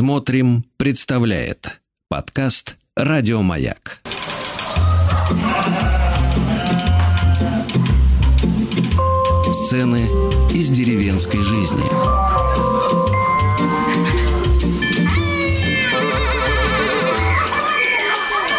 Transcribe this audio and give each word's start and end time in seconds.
Смотрим, 0.00 0.64
представляет 0.78 1.82
подкаст 2.08 2.78
Радиомаяк. 2.96 4.00
Сцены 9.52 10.08
из 10.54 10.70
деревенской 10.70 11.42
жизни. 11.42 11.84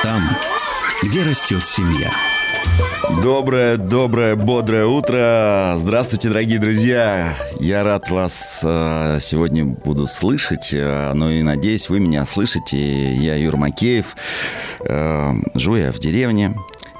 Там, 0.03 0.37
где 1.01 1.23
растет 1.23 1.65
семья. 1.65 2.30
Доброе, 3.09 3.77
доброе, 3.77 4.36
бодрое 4.36 4.86
утро. 4.86 5.75
Здравствуйте, 5.77 6.29
дорогие 6.29 6.59
друзья. 6.59 7.35
Я 7.59 7.84
рад 7.84 8.09
вас 8.11 8.61
э, 8.63 9.17
сегодня 9.20 9.66
буду 9.66 10.05
слышать. 10.05 10.70
Э, 10.73 11.11
ну 11.13 11.29
и 11.29 11.41
надеюсь, 11.41 11.89
вы 11.89 11.99
меня 11.99 12.25
слышите. 12.25 13.13
Я 13.13 13.35
Юр 13.35 13.58
Макеев. 13.58 14.16
Э, 14.81 15.34
живу 15.55 15.77
я 15.77 15.91
в 15.91 15.98
деревне. 15.98 16.55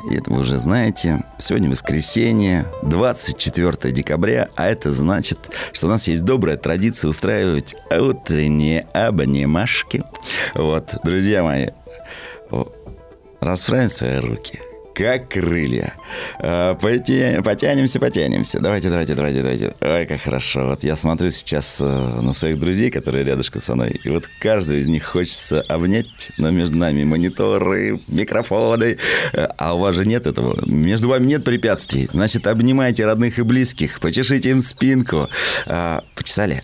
И 0.09 0.16
это 0.16 0.31
вы 0.31 0.41
уже 0.41 0.59
знаете. 0.59 1.23
Сегодня 1.38 1.70
воскресенье, 1.70 2.66
24 2.81 3.94
декабря, 3.94 4.49
а 4.55 4.67
это 4.67 4.91
значит, 4.91 5.38
что 5.72 5.86
у 5.86 5.89
нас 5.89 6.08
есть 6.08 6.25
добрая 6.25 6.58
традиция 6.58 7.09
устраивать 7.09 7.75
утренние 7.91 8.88
обнимашки. 8.94 10.03
Вот, 10.55 10.95
друзья 11.03 11.44
мои, 11.44 11.67
расправим 13.39 13.89
свои 13.89 14.17
руки– 14.17 14.59
как 15.01 15.29
крылья. 15.29 15.93
А, 16.39 16.75
потянемся, 16.75 17.99
потянемся. 17.99 18.59
Давайте, 18.59 18.89
давайте, 18.89 19.15
давайте, 19.15 19.41
давайте. 19.41 19.73
Ой, 19.81 20.05
как 20.05 20.21
хорошо. 20.21 20.67
Вот 20.67 20.83
я 20.83 20.95
смотрю 20.95 21.31
сейчас 21.31 21.81
э, 21.81 21.85
на 21.85 22.33
своих 22.33 22.59
друзей, 22.59 22.91
которые 22.91 23.25
рядышком 23.25 23.61
со 23.61 23.75
мной, 23.75 23.99
и 24.03 24.09
вот 24.09 24.29
каждого 24.39 24.77
из 24.77 24.87
них 24.87 25.03
хочется 25.03 25.61
обнять, 25.61 26.31
но 26.37 26.51
между 26.51 26.77
нами 26.77 27.03
мониторы, 27.03 27.99
микрофоны. 28.07 28.97
А 29.58 29.75
у 29.75 29.80
вас 29.80 29.95
же 29.95 30.05
нет 30.05 30.27
этого. 30.27 30.63
Между 30.66 31.08
вами 31.08 31.25
нет 31.25 31.43
препятствий. 31.43 32.09
Значит, 32.11 32.45
обнимайте 32.47 33.05
родных 33.05 33.39
и 33.39 33.41
близких, 33.41 33.99
почешите 33.99 34.52
им 34.52 34.61
спинку. 34.61 35.30
А, 35.65 36.03
почесали? 36.15 36.63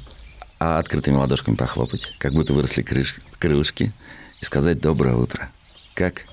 А 0.59 0.79
открытыми 0.79 1.15
ладошками 1.15 1.55
похлопать, 1.55 2.13
как 2.17 2.33
будто 2.33 2.53
выросли 2.53 2.81
крыш... 2.81 3.19
крылышки, 3.39 3.91
и 4.41 4.45
сказать 4.45 4.79
«доброе 4.79 5.15
утро». 5.15 5.49
Как 5.93 6.25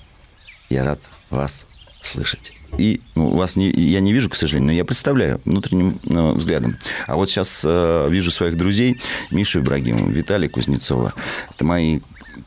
я 0.68 0.84
рад 0.84 1.00
вас 1.30 1.66
слышать. 2.04 2.52
И 2.78 3.00
ну, 3.14 3.28
вас 3.28 3.56
не, 3.56 3.70
я 3.70 4.00
не 4.00 4.12
вижу, 4.12 4.28
к 4.28 4.34
сожалению, 4.34 4.68
но 4.68 4.72
я 4.72 4.84
представляю 4.84 5.40
внутренним 5.44 6.00
э, 6.04 6.32
взглядом. 6.32 6.76
А 7.06 7.16
вот 7.16 7.30
сейчас 7.30 7.62
э, 7.64 8.08
вижу 8.10 8.30
своих 8.30 8.56
друзей, 8.56 9.00
Мишу 9.30 9.60
Ибрагимова, 9.60 10.10
Виталия 10.10 10.48
Кузнецова. 10.48 11.14
Это 11.54 11.64
мои 11.64 12.00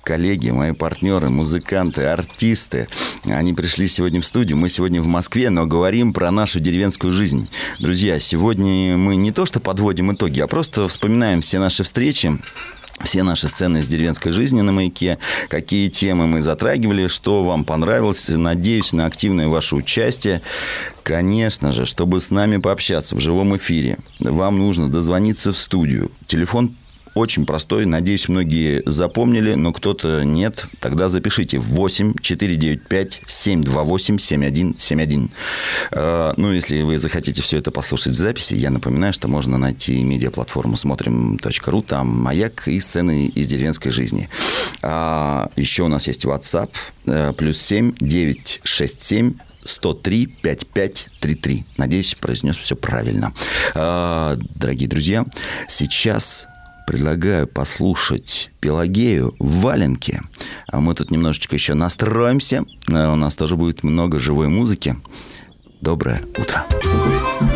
коллеги, 0.03 0.51
мои 0.51 0.71
партнеры, 0.71 1.29
музыканты, 1.29 2.05
артисты. 2.05 2.87
Они 3.25 3.53
пришли 3.53 3.87
сегодня 3.87 4.21
в 4.21 4.25
студию. 4.25 4.57
Мы 4.57 4.69
сегодня 4.69 5.01
в 5.01 5.07
Москве, 5.07 5.49
но 5.49 5.65
говорим 5.65 6.13
про 6.13 6.31
нашу 6.31 6.59
деревенскую 6.59 7.11
жизнь. 7.11 7.49
Друзья, 7.79 8.19
сегодня 8.19 8.97
мы 8.97 9.15
не 9.15 9.31
то 9.31 9.45
что 9.45 9.59
подводим 9.59 10.13
итоги, 10.13 10.39
а 10.39 10.47
просто 10.47 10.87
вспоминаем 10.87 11.41
все 11.41 11.59
наши 11.59 11.83
встречи, 11.83 12.37
все 13.03 13.23
наши 13.23 13.47
сцены 13.47 13.79
из 13.79 13.87
деревенской 13.87 14.31
жизни 14.31 14.61
на 14.61 14.71
маяке, 14.71 15.17
какие 15.49 15.87
темы 15.89 16.27
мы 16.27 16.41
затрагивали, 16.41 17.07
что 17.07 17.43
вам 17.43 17.63
понравилось. 17.63 18.29
Надеюсь 18.29 18.93
на 18.93 19.05
активное 19.05 19.47
ваше 19.47 19.75
участие. 19.75 20.41
Конечно 21.03 21.71
же, 21.71 21.85
чтобы 21.85 22.19
с 22.19 22.31
нами 22.31 22.57
пообщаться 22.57 23.15
в 23.15 23.19
живом 23.19 23.55
эфире, 23.57 23.97
вам 24.19 24.57
нужно 24.57 24.89
дозвониться 24.89 25.53
в 25.53 25.57
студию. 25.57 26.11
Телефон 26.25 26.75
очень 27.17 27.45
простой. 27.45 27.85
Надеюсь, 27.85 28.29
многие 28.29 28.83
запомнили, 28.85 29.53
но 29.53 29.73
кто-то 29.73 30.23
нет. 30.23 30.65
Тогда 30.79 31.09
запишите 31.09 31.59
8 31.59 32.15
495 32.21 33.21
728 33.25 34.17
7171. 34.19 35.29
Ну, 36.37 36.51
если 36.53 36.81
вы 36.81 36.97
захотите 36.97 37.41
все 37.41 37.57
это 37.57 37.71
послушать 37.71 38.13
в 38.13 38.15
записи, 38.15 38.53
я 38.53 38.69
напоминаю, 38.69 39.13
что 39.13 39.27
можно 39.27 39.57
найти 39.57 40.03
медиаплатформу 40.03 40.77
смотрим.ру, 40.77 41.81
там 41.81 42.07
маяк 42.07 42.67
и 42.67 42.79
сцены 42.79 43.27
из 43.27 43.47
деревенской 43.47 43.91
жизни. 43.91 44.29
А, 44.81 45.49
еще 45.55 45.83
у 45.83 45.87
нас 45.87 46.07
есть 46.07 46.25
WhatsApp, 46.25 46.69
э, 47.05 47.33
плюс 47.35 47.59
7 47.61 47.93
967 47.99 49.33
103 49.65 50.25
5533. 50.27 51.65
Надеюсь, 51.77 52.15
произнес 52.15 52.57
все 52.57 52.75
правильно. 52.75 53.33
А, 53.75 54.37
дорогие 54.55 54.87
друзья, 54.87 55.25
сейчас 55.67 56.47
предлагаю 56.87 57.47
послушать 57.47 58.49
Пелагею 58.61 59.35
в 59.39 59.59
валенке. 59.59 60.21
А 60.67 60.79
мы 60.79 60.95
тут 60.95 61.11
немножечко 61.11 61.55
еще 61.55 61.73
настроимся. 61.73 62.63
Э, 62.89 63.11
у 63.11 63.15
нас 63.15 63.35
тоже 63.35 63.57
будет 63.57 63.83
много 63.83 64.17
живой 64.19 64.47
музыки. 64.47 64.95
Доброе 65.81 66.21
утро. 66.37 66.65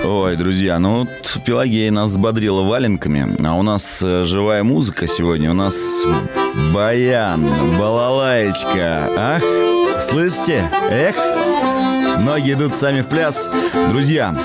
Ой, 0.03 0.35
друзья, 0.35 0.77
ну 0.79 0.99
вот 0.99 1.09
Пелагея 1.45 1.91
нас 1.91 2.11
взбодрила 2.11 2.61
валенками, 2.61 3.37
а 3.43 3.55
у 3.55 3.63
нас 3.63 4.01
э, 4.03 4.25
живая 4.25 4.63
музыка 4.63 5.07
сегодня. 5.07 5.49
У 5.49 5.55
нас 5.55 6.05
баян, 6.73 7.41
балалаечка. 7.79 9.07
Ах, 9.17 10.03
слышите? 10.03 10.69
Эх, 10.91 11.15
ноги 12.19 12.51
идут 12.51 12.75
сами 12.75 12.99
в 12.99 13.07
пляс. 13.07 13.49
Друзья, 13.89 14.35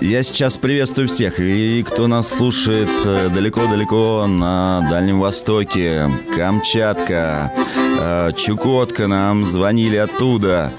я 0.00 0.22
сейчас 0.22 0.58
приветствую 0.58 1.08
всех, 1.08 1.40
и 1.40 1.82
кто 1.82 2.06
нас 2.06 2.28
слушает 2.28 2.88
э, 3.04 3.28
далеко-далеко 3.28 4.26
на 4.26 4.86
Дальнем 4.90 5.20
Востоке, 5.20 6.10
Камчатка, 6.36 7.52
э, 8.00 8.30
Чукотка, 8.36 9.06
нам 9.06 9.44
звонили 9.44 9.96
оттуда. 9.96 10.72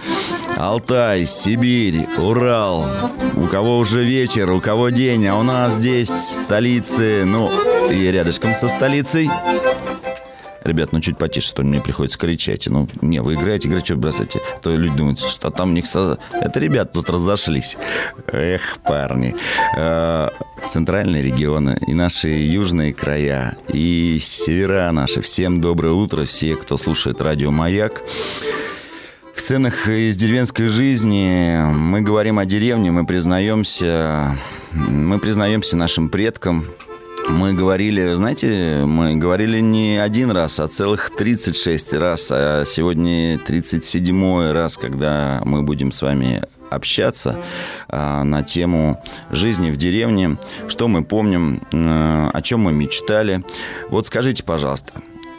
Алтай, 0.55 1.25
Сибирь, 1.25 2.07
Урал. 2.17 2.87
У 3.35 3.47
кого 3.47 3.77
уже 3.77 4.03
вечер, 4.03 4.51
у 4.51 4.61
кого 4.61 4.89
день, 4.89 5.27
а 5.27 5.37
у 5.37 5.43
нас 5.43 5.73
здесь 5.73 6.09
столицы, 6.09 7.23
ну, 7.25 7.51
и 7.89 8.11
рядышком 8.11 8.55
со 8.55 8.69
столицей 8.69 9.29
ребят, 10.65 10.91
ну 10.91 10.99
чуть 10.99 11.17
потише, 11.17 11.47
что 11.47 11.63
мне 11.63 11.81
приходится 11.81 12.17
кричать. 12.17 12.67
Ну, 12.67 12.87
не, 13.01 13.21
вы 13.21 13.35
играете, 13.35 13.67
играете, 13.67 13.85
что 13.85 13.95
бросаете. 13.97 14.39
А 14.55 14.59
то 14.59 14.75
люди 14.75 14.97
думают, 14.97 15.19
что 15.19 15.49
там 15.49 15.69
у 15.69 15.73
них... 15.73 15.85
Со... 15.85 16.17
Это 16.33 16.59
ребят 16.59 16.91
тут 16.91 17.09
разошлись. 17.09 17.77
Эх, 18.27 18.77
парни. 18.83 19.35
Э, 19.77 20.29
центральные 20.67 21.21
регионы 21.21 21.79
и 21.87 21.93
наши 21.93 22.29
южные 22.29 22.93
края, 22.93 23.57
и 23.71 24.17
севера 24.19 24.91
наши. 24.91 25.21
Всем 25.21 25.61
доброе 25.61 25.93
утро, 25.93 26.25
все, 26.25 26.55
кто 26.55 26.77
слушает 26.77 27.21
радио 27.21 27.51
«Маяк». 27.51 28.03
В 29.35 29.41
сценах 29.41 29.89
из 29.89 30.15
деревенской 30.15 30.69
жизни 30.69 31.59
мы 31.73 32.01
говорим 32.01 32.39
о 32.39 32.45
деревне, 32.45 32.91
мы 32.91 33.05
признаемся, 33.05 34.37
мы 34.71 35.19
признаемся 35.19 35.75
нашим 35.75 36.07
предкам, 36.07 36.65
мы 37.29 37.53
говорили, 37.53 38.13
знаете, 38.13 38.83
мы 38.85 39.15
говорили 39.15 39.59
не 39.59 39.97
один 39.97 40.31
раз, 40.31 40.59
а 40.59 40.67
целых 40.67 41.11
36 41.15 41.93
раз. 41.93 42.29
А 42.31 42.63
сегодня 42.65 43.39
37 43.39 44.51
раз, 44.51 44.77
когда 44.77 45.41
мы 45.45 45.63
будем 45.63 45.91
с 45.91 46.01
вами 46.01 46.41
общаться 46.69 47.37
а, 47.87 48.23
на 48.23 48.43
тему 48.43 49.01
жизни 49.31 49.71
в 49.71 49.77
деревне, 49.77 50.37
что 50.67 50.87
мы 50.87 51.03
помним, 51.03 51.61
а, 51.73 52.29
о 52.33 52.41
чем 52.41 52.61
мы 52.61 52.73
мечтали. 52.73 53.43
Вот 53.89 54.07
скажите, 54.07 54.43
пожалуйста, 54.43 54.93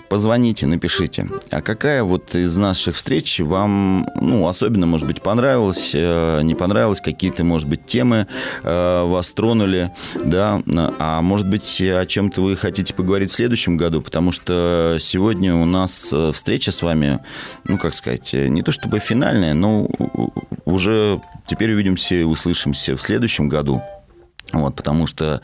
позвоните, 0.09 0.67
напишите. 0.67 1.29
А 1.51 1.61
какая 1.61 2.03
вот 2.03 2.35
из 2.35 2.57
наших 2.57 2.97
встреч 2.97 3.41
вам, 3.41 4.09
ну, 4.21 4.47
особенно, 4.49 4.87
может 4.87 5.07
быть, 5.07 5.23
понравилась, 5.23 5.93
э, 5.95 6.41
не 6.43 6.55
понравилась, 6.55 7.01
какие-то, 7.01 7.45
может 7.45 7.69
быть, 7.69 7.87
темы 7.87 8.27
э, 8.63 9.05
вас 9.05 9.31
тронули, 9.31 9.91
да, 10.15 10.63
а 10.99 11.21
может 11.23 11.49
быть, 11.49 11.81
о 11.81 12.05
чем-то 12.07 12.43
вы 12.43 12.57
хотите 12.57 12.95
поговорить 12.95 13.31
в 13.31 13.35
следующем 13.35 13.77
году, 13.77 14.01
потому 14.01 14.33
что 14.33 14.97
сегодня 15.01 15.55
у 15.55 15.65
нас 15.65 16.11
э, 16.13 16.33
встреча 16.33 16.73
с 16.73 16.83
вами, 16.83 17.21
ну, 17.65 17.79
как 17.79 17.95
сказать, 17.95 18.33
не 18.33 18.63
то 18.63 18.73
чтобы 18.73 18.99
финальная, 18.99 19.55
но 19.55 19.89
уже 20.65 21.21
теперь 21.47 21.73
увидимся 21.73 22.15
и 22.15 22.23
услышимся 22.23 22.97
в 22.97 23.03
следующем 23.03 23.49
году. 23.49 23.83
Вот, 24.53 24.77
потому 24.77 25.07
что, 25.07 25.41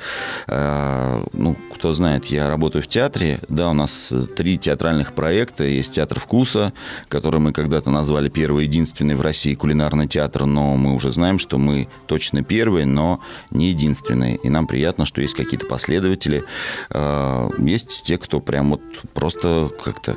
э, 0.46 1.25
ну, 1.32 1.56
кто 1.75 1.93
знает, 1.93 2.26
я 2.26 2.49
работаю 2.49 2.82
в 2.82 2.87
театре, 2.87 3.40
да, 3.49 3.69
у 3.70 3.75
нас 3.75 4.14
три 4.37 4.58
театральных 4.58 5.12
проекта, 5.12 5.64
есть 5.64 5.94
театр 5.94 6.20
вкуса, 6.20 6.72
который 7.08 7.40
мы 7.40 7.52
когда-то 7.52 7.90
назвали 7.90 8.28
первый 8.28 8.64
единственный 8.64 9.16
в 9.16 9.20
России 9.20 9.54
кулинарный 9.54 10.06
театр, 10.06 10.44
но 10.44 10.76
мы 10.76 10.94
уже 10.94 11.10
знаем, 11.10 11.40
что 11.40 11.58
мы 11.58 11.88
точно 12.06 12.44
первый, 12.44 12.84
но 12.84 13.20
не 13.50 13.70
единственный, 13.70 14.37
и 14.37 14.49
нам 14.49 14.69
приятно, 14.69 15.04
что 15.04 15.20
есть 15.20 15.34
какие-то 15.34 15.66
последователи, 15.66 16.44
э, 16.90 17.50
есть 17.58 18.04
те, 18.04 18.19
кто 18.19 18.38
прям 18.40 18.70
вот 18.70 18.82
просто 19.14 19.69
как-то 19.84 20.16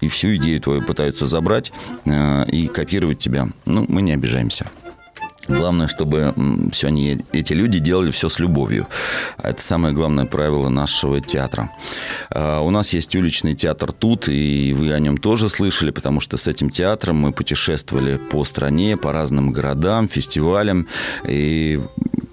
и 0.00 0.08
всю 0.08 0.36
идею 0.36 0.60
твою 0.60 0.82
пытаются 0.82 1.26
забрать 1.26 1.72
э, 2.04 2.44
и 2.50 2.68
копировать 2.68 3.18
тебя, 3.18 3.48
ну, 3.66 3.84
мы 3.88 4.02
не 4.02 4.12
обижаемся. 4.12 4.70
Главное, 5.48 5.88
чтобы 5.88 6.34
все 6.70 6.88
они, 6.88 7.18
эти 7.32 7.52
люди 7.52 7.80
делали 7.80 8.12
все 8.12 8.28
с 8.28 8.38
любовью. 8.38 8.86
Это 9.42 9.60
самое 9.60 9.92
главное 9.92 10.24
правило 10.24 10.68
нашего 10.68 11.20
театра. 11.20 11.70
А, 12.30 12.60
у 12.60 12.70
нас 12.70 12.92
есть 12.92 13.14
уличный 13.16 13.54
театр 13.54 13.92
тут, 13.92 14.28
и 14.28 14.72
вы 14.72 14.92
о 14.92 15.00
нем 15.00 15.18
тоже 15.18 15.48
слышали, 15.48 15.90
потому 15.90 16.20
что 16.20 16.36
с 16.36 16.46
этим 16.46 16.70
театром 16.70 17.16
мы 17.16 17.32
путешествовали 17.32 18.18
по 18.18 18.44
стране, 18.44 18.96
по 18.96 19.12
разным 19.12 19.50
городам, 19.50 20.08
фестивалям. 20.08 20.86
И 21.26 21.80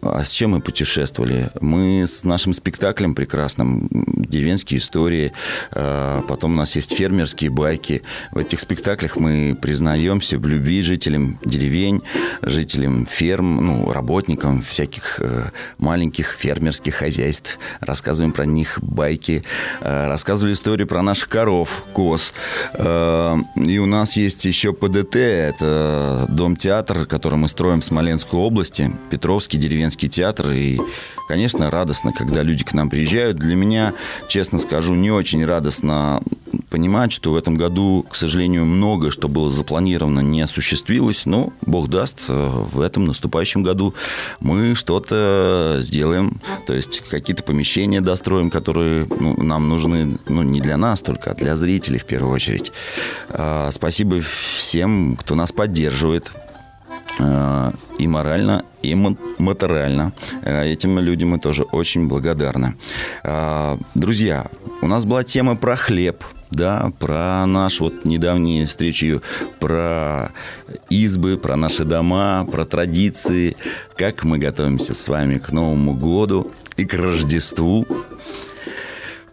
а 0.01 0.23
с 0.23 0.31
чем 0.31 0.51
мы 0.51 0.61
путешествовали? 0.61 1.49
Мы 1.59 2.03
с 2.07 2.23
нашим 2.23 2.53
спектаклем 2.53 3.15
прекрасным, 3.15 3.87
деревенские 3.91 4.79
истории, 4.79 5.33
а, 5.71 6.21
потом 6.21 6.53
у 6.53 6.55
нас 6.55 6.75
есть 6.75 6.95
фермерские 6.95 7.49
байки. 7.49 8.01
В 8.31 8.37
этих 8.37 8.59
спектаклях 8.59 9.17
мы 9.17 9.57
признаемся 9.59 10.37
в 10.37 10.45
любви 10.47 10.81
жителям 10.81 11.39
деревень, 11.43 12.01
жителям 12.41 13.05
ферм, 13.05 13.65
ну, 13.65 13.91
работникам 13.91 14.61
всяких 14.61 15.19
э, 15.21 15.49
маленьких 15.77 16.31
фермерских 16.31 16.95
хозяйств. 16.95 17.59
Рассказываем 17.81 18.31
про 18.31 18.45
них 18.45 18.79
байки, 18.81 19.43
э, 19.81 20.07
рассказывали 20.07 20.53
историю 20.53 20.87
про 20.87 21.01
наших 21.01 21.29
коров, 21.29 21.83
коз. 21.93 22.33
Э, 22.73 23.37
и 23.55 23.77
у 23.79 23.85
нас 23.85 24.15
есть 24.15 24.45
еще 24.45 24.73
ПДТ, 24.73 25.15
это 25.15 26.25
дом-театр, 26.29 27.05
который 27.05 27.37
мы 27.37 27.47
строим 27.47 27.81
в 27.81 27.85
Смоленской 27.85 28.39
области, 28.39 28.91
Петровский 29.09 29.57
деревенский 29.57 29.88
деревенский 29.89 30.09
театр. 30.09 30.51
И, 30.51 30.79
конечно, 31.27 31.69
радостно, 31.69 32.11
когда 32.11 32.43
люди 32.43 32.63
к 32.63 32.73
нам 32.73 32.89
приезжают. 32.89 33.37
Для 33.37 33.55
меня, 33.55 33.93
честно 34.27 34.59
скажу, 34.59 34.93
не 34.95 35.11
очень 35.11 35.43
радостно 35.45 36.21
понимать, 36.69 37.11
что 37.11 37.31
в 37.31 37.35
этом 37.35 37.55
году, 37.55 38.05
к 38.09 38.15
сожалению, 38.15 38.65
многое, 38.65 39.11
что 39.11 39.27
было 39.27 39.49
запланировано, 39.49 40.19
не 40.19 40.41
осуществилось. 40.41 41.25
Но, 41.25 41.51
бог 41.61 41.89
даст, 41.89 42.25
э, 42.27 42.33
в 42.33 42.81
этом 42.81 43.05
наступающем 43.05 43.63
году 43.63 43.93
мы 44.39 44.75
что-то 44.75 45.77
сделаем. 45.81 46.39
То 46.67 46.73
есть 46.73 47.01
какие-то 47.09 47.43
помещения 47.43 48.01
достроим, 48.01 48.49
которые 48.49 49.07
ну, 49.19 49.41
нам 49.41 49.69
нужны, 49.69 50.17
ну, 50.27 50.43
не 50.43 50.61
для 50.61 50.77
нас 50.77 51.01
только, 51.01 51.31
а 51.31 51.35
для 51.35 51.55
зрителей 51.55 51.99
в 51.99 52.05
первую 52.05 52.33
очередь. 52.33 52.71
А, 53.29 53.69
спасибо 53.71 54.21
всем, 54.55 55.15
кто 55.15 55.35
нас 55.35 55.51
поддерживает 55.51 56.31
и 57.99 58.07
морально, 58.07 58.63
и 58.81 58.95
материально. 58.95 60.13
Э, 60.41 60.65
этим 60.65 60.99
людям 60.99 61.29
мы 61.29 61.39
тоже 61.39 61.63
очень 61.63 62.07
благодарны. 62.07 62.75
Э, 63.23 63.77
друзья, 63.93 64.45
у 64.81 64.87
нас 64.87 65.05
была 65.05 65.23
тема 65.23 65.55
про 65.55 65.75
хлеб, 65.75 66.23
да, 66.49 66.91
про 66.99 67.45
наш 67.45 67.81
вот 67.81 68.05
недавние 68.05 68.65
встречи, 68.65 69.21
про 69.59 70.31
избы, 70.89 71.37
про 71.37 71.55
наши 71.57 71.83
дома, 71.83 72.47
про 72.49 72.65
традиции, 72.65 73.57
как 73.97 74.23
мы 74.23 74.37
готовимся 74.37 74.93
с 74.93 75.07
вами 75.07 75.37
к 75.37 75.51
Новому 75.51 75.93
году 75.93 76.51
и 76.77 76.85
к 76.85 76.93
Рождеству. 76.93 77.85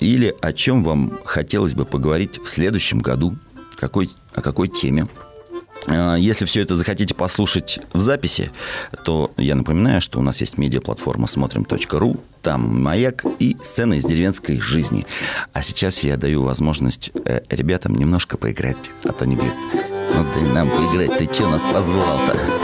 или 0.00 0.34
о 0.40 0.52
чем 0.52 0.82
вам 0.82 1.20
хотелось 1.24 1.74
бы 1.74 1.84
поговорить 1.84 2.40
в 2.42 2.48
следующем 2.48 2.98
году, 2.98 3.36
какой, 3.78 4.10
о 4.34 4.42
какой 4.42 4.66
теме. 4.68 5.06
А, 5.86 6.16
если 6.16 6.44
все 6.44 6.62
это 6.62 6.74
захотите 6.74 7.14
послушать 7.14 7.80
в 7.92 8.00
записи, 8.00 8.50
то 9.04 9.30
я 9.36 9.54
напоминаю, 9.54 10.00
что 10.00 10.18
у 10.18 10.22
нас 10.22 10.40
есть 10.40 10.58
медиаплатформа 10.58 11.26
смотрим.ру, 11.26 12.16
там 12.42 12.82
маяк 12.82 13.24
и 13.38 13.56
сцены 13.62 13.96
из 13.96 14.04
деревенской 14.04 14.60
жизни. 14.60 15.06
А 15.52 15.62
сейчас 15.62 16.02
я 16.02 16.16
даю 16.16 16.42
возможность 16.42 17.10
э, 17.24 17.40
ребятам 17.48 17.94
немножко 17.94 18.36
поиграть, 18.36 18.76
а 19.04 19.12
то 19.12 19.26
не 19.26 19.36
говорят, 19.36 19.56
ну 20.14 20.24
дай 20.34 20.52
нам 20.52 20.70
поиграть, 20.70 21.16
ты 21.18 21.32
что 21.32 21.48
нас 21.48 21.66
позвал-то? 21.66 22.63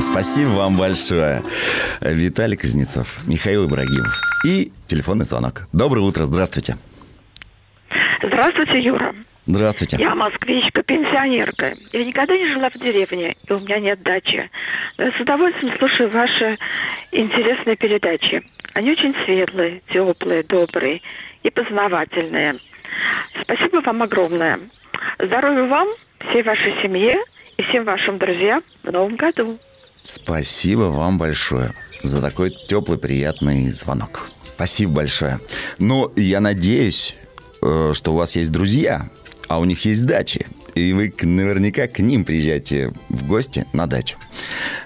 Спасибо 0.00 0.50
вам 0.50 0.76
большое. 0.76 1.42
Виталий 2.00 2.56
Кузнецов, 2.56 3.26
Михаил 3.26 3.66
Ибрагимов 3.66 4.20
и 4.44 4.70
телефонный 4.86 5.24
звонок. 5.24 5.66
Доброе 5.72 6.02
утро, 6.02 6.24
здравствуйте. 6.24 6.76
Здравствуйте, 8.22 8.78
Юра. 8.80 9.14
Здравствуйте. 9.46 9.96
Я 9.98 10.14
москвичка, 10.14 10.82
пенсионерка. 10.82 11.74
Я 11.92 12.04
никогда 12.04 12.36
не 12.36 12.52
жила 12.52 12.68
в 12.68 12.74
деревне, 12.74 13.36
и 13.48 13.52
у 13.52 13.60
меня 13.60 13.78
нет 13.78 14.02
дачи. 14.02 14.50
Но 14.98 15.10
с 15.12 15.20
удовольствием 15.20 15.76
слушаю 15.78 16.10
ваши 16.10 16.58
интересные 17.12 17.76
передачи. 17.76 18.42
Они 18.74 18.90
очень 18.90 19.14
светлые, 19.24 19.80
теплые, 19.88 20.42
добрые 20.42 21.00
и 21.42 21.50
познавательные. 21.50 22.58
Спасибо 23.40 23.80
вам 23.80 24.02
огромное. 24.02 24.58
Здоровья 25.18 25.64
вам, 25.64 25.88
всей 26.28 26.42
вашей 26.42 26.74
семье 26.82 27.16
и 27.56 27.62
всем 27.62 27.84
вашим 27.84 28.18
друзьям 28.18 28.62
в 28.82 28.90
новом 28.90 29.16
году. 29.16 29.58
Спасибо 30.06 30.82
вам 30.82 31.18
большое 31.18 31.74
за 32.04 32.22
такой 32.22 32.56
теплый, 32.68 32.96
приятный 32.96 33.70
звонок. 33.70 34.30
Спасибо 34.54 34.92
большое. 34.92 35.40
Но 35.78 36.12
я 36.14 36.38
надеюсь, 36.38 37.16
э, 37.60 37.90
что 37.92 38.12
у 38.12 38.16
вас 38.16 38.36
есть 38.36 38.52
друзья, 38.52 39.10
а 39.48 39.58
у 39.58 39.64
них 39.64 39.84
есть 39.84 40.06
дачи. 40.06 40.46
И 40.76 40.92
вы 40.92 41.12
наверняка 41.22 41.88
к 41.88 41.98
ним 41.98 42.24
приезжаете 42.24 42.92
в 43.08 43.26
гости 43.26 43.66
на 43.72 43.88
дачу. 43.88 44.16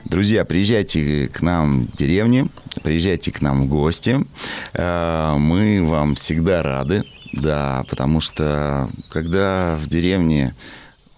Друзья, 0.07 0.47
приезжайте 0.47 1.29
к 1.29 1.43
нам 1.43 1.87
в 1.87 1.97
деревню, 1.97 2.49
приезжайте 2.83 3.31
к 3.31 3.43
нам 3.43 3.63
в 3.63 3.69
гости. 3.69 4.25
Э, 4.73 5.37
мы 5.37 5.85
вам 5.85 6.15
всегда 6.15 6.63
рады, 6.63 7.05
да, 7.35 7.85
потому 7.91 8.21
что 8.21 8.89
когда 9.11 9.77
в 9.77 9.87
деревне 9.87 10.55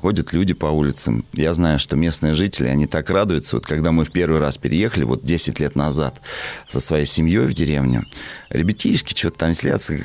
ходят 0.03 0.33
люди 0.33 0.53
по 0.53 0.67
улицам. 0.67 1.25
Я 1.33 1.55
знаю, 1.55 1.79
что 1.79 1.97
местные 1.97 2.35
жители, 2.35 2.67
они 2.67 2.89
так 2.89 3.09
радуются. 3.09 3.57
Вот 3.57 3.67
когда 3.67 3.93
мы 3.93 4.05
в 4.05 4.11
первый 4.11 4.41
раз 4.41 4.59
переехали, 4.59 5.05
вот 5.05 5.23
10 5.23 5.61
лет 5.61 5.77
назад, 5.77 6.21
со 6.67 6.81
своей 6.81 7.07
семьей 7.07 7.47
в 7.47 7.55
деревню, 7.55 8.05
ребятишки 8.51 9.17
что-то 9.17 9.39
там 9.39 9.51
веселятся. 9.51 9.97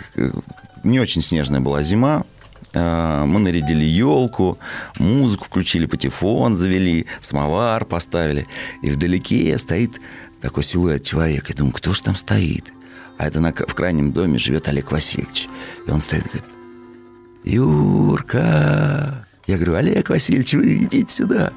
Не 0.84 1.00
очень 1.00 1.24
снежная 1.24 1.62
была 1.62 1.82
зима, 1.82 2.26
а, 2.76 3.26
мы 3.26 3.40
нарядили 3.40 3.86
елку, 3.86 4.60
музыку 5.00 5.46
включили, 5.46 5.88
патефон 5.88 6.56
завели, 6.56 7.08
самовар 7.20 7.84
поставили. 7.84 8.48
И 8.84 8.92
вдалеке 8.92 9.58
стоит 9.58 10.00
такой 10.42 10.64
силуэт 10.64 11.04
человека. 11.04 11.48
Я 11.50 11.56
думаю, 11.56 11.74
кто 11.74 11.94
же 11.94 12.04
там 12.04 12.16
стоит? 12.16 12.72
А 13.18 13.26
это 13.26 13.40
на, 13.40 13.52
в 13.52 13.74
крайнем 13.74 14.14
доме 14.14 14.38
живет 14.38 14.68
Олег 14.68 14.92
Васильевич. 14.92 15.50
И 15.88 15.90
он 15.90 16.02
стоит 16.02 16.28
и 16.28 16.30
говорит, 16.30 16.46
Юрка, 17.44 19.27
я 19.48 19.56
говорю, 19.56 19.76
Олег 19.76 20.10
Васильевич, 20.10 20.54
вы 20.54 20.76
идите 20.76 21.12
сюда. 21.12 21.54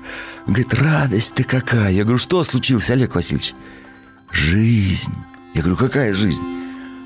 Он 0.47 0.55
говорит, 0.55 0.73
радость 0.75 1.35
ты 1.35 1.43
какая. 1.43 1.91
Я 1.91 2.05
говорю, 2.05 2.19
что 2.19 2.45
случилось, 2.45 2.89
Олег 2.91 3.17
Васильевич? 3.17 3.55
Жизнь. 4.31 5.13
Я 5.55 5.63
говорю, 5.63 5.77
какая 5.77 6.13
жизнь? 6.13 6.43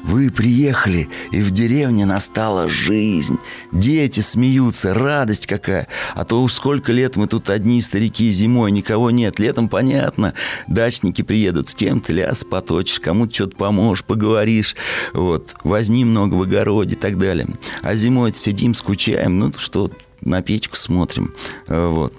Вы 0.04 0.30
приехали, 0.30 1.08
и 1.30 1.40
в 1.40 1.50
деревне 1.50 2.04
настала 2.04 2.68
жизнь. 2.68 3.38
Дети 3.72 4.20
смеются, 4.20 4.92
радость 4.92 5.46
какая. 5.46 5.88
А 6.14 6.26
то 6.26 6.42
уж 6.42 6.52
сколько 6.52 6.92
лет 6.92 7.16
мы 7.16 7.26
тут 7.26 7.48
одни 7.48 7.80
старики, 7.80 8.30
зимой 8.30 8.70
никого 8.70 9.10
нет. 9.10 9.38
Летом 9.38 9.70
понятно, 9.70 10.34
дачники 10.68 11.22
приедут, 11.22 11.70
с 11.70 11.74
кем 11.74 12.02
ты 12.02 12.12
ляс 12.12 12.44
поточишь, 12.44 13.00
кому-то 13.00 13.32
что-то 13.32 13.56
поможешь, 13.56 14.04
поговоришь. 14.04 14.76
Вот, 15.14 15.54
возни 15.64 16.04
много 16.04 16.34
в 16.34 16.42
огороде 16.42 16.96
и 16.96 16.98
так 16.98 17.18
далее. 17.18 17.48
А 17.80 17.94
зимой 17.94 18.34
сидим, 18.34 18.74
скучаем, 18.74 19.38
ну 19.38 19.54
что, 19.56 19.90
на 20.24 20.42
печку 20.42 20.76
смотрим. 20.76 21.34
Э, 21.68 21.88
вот. 21.88 22.12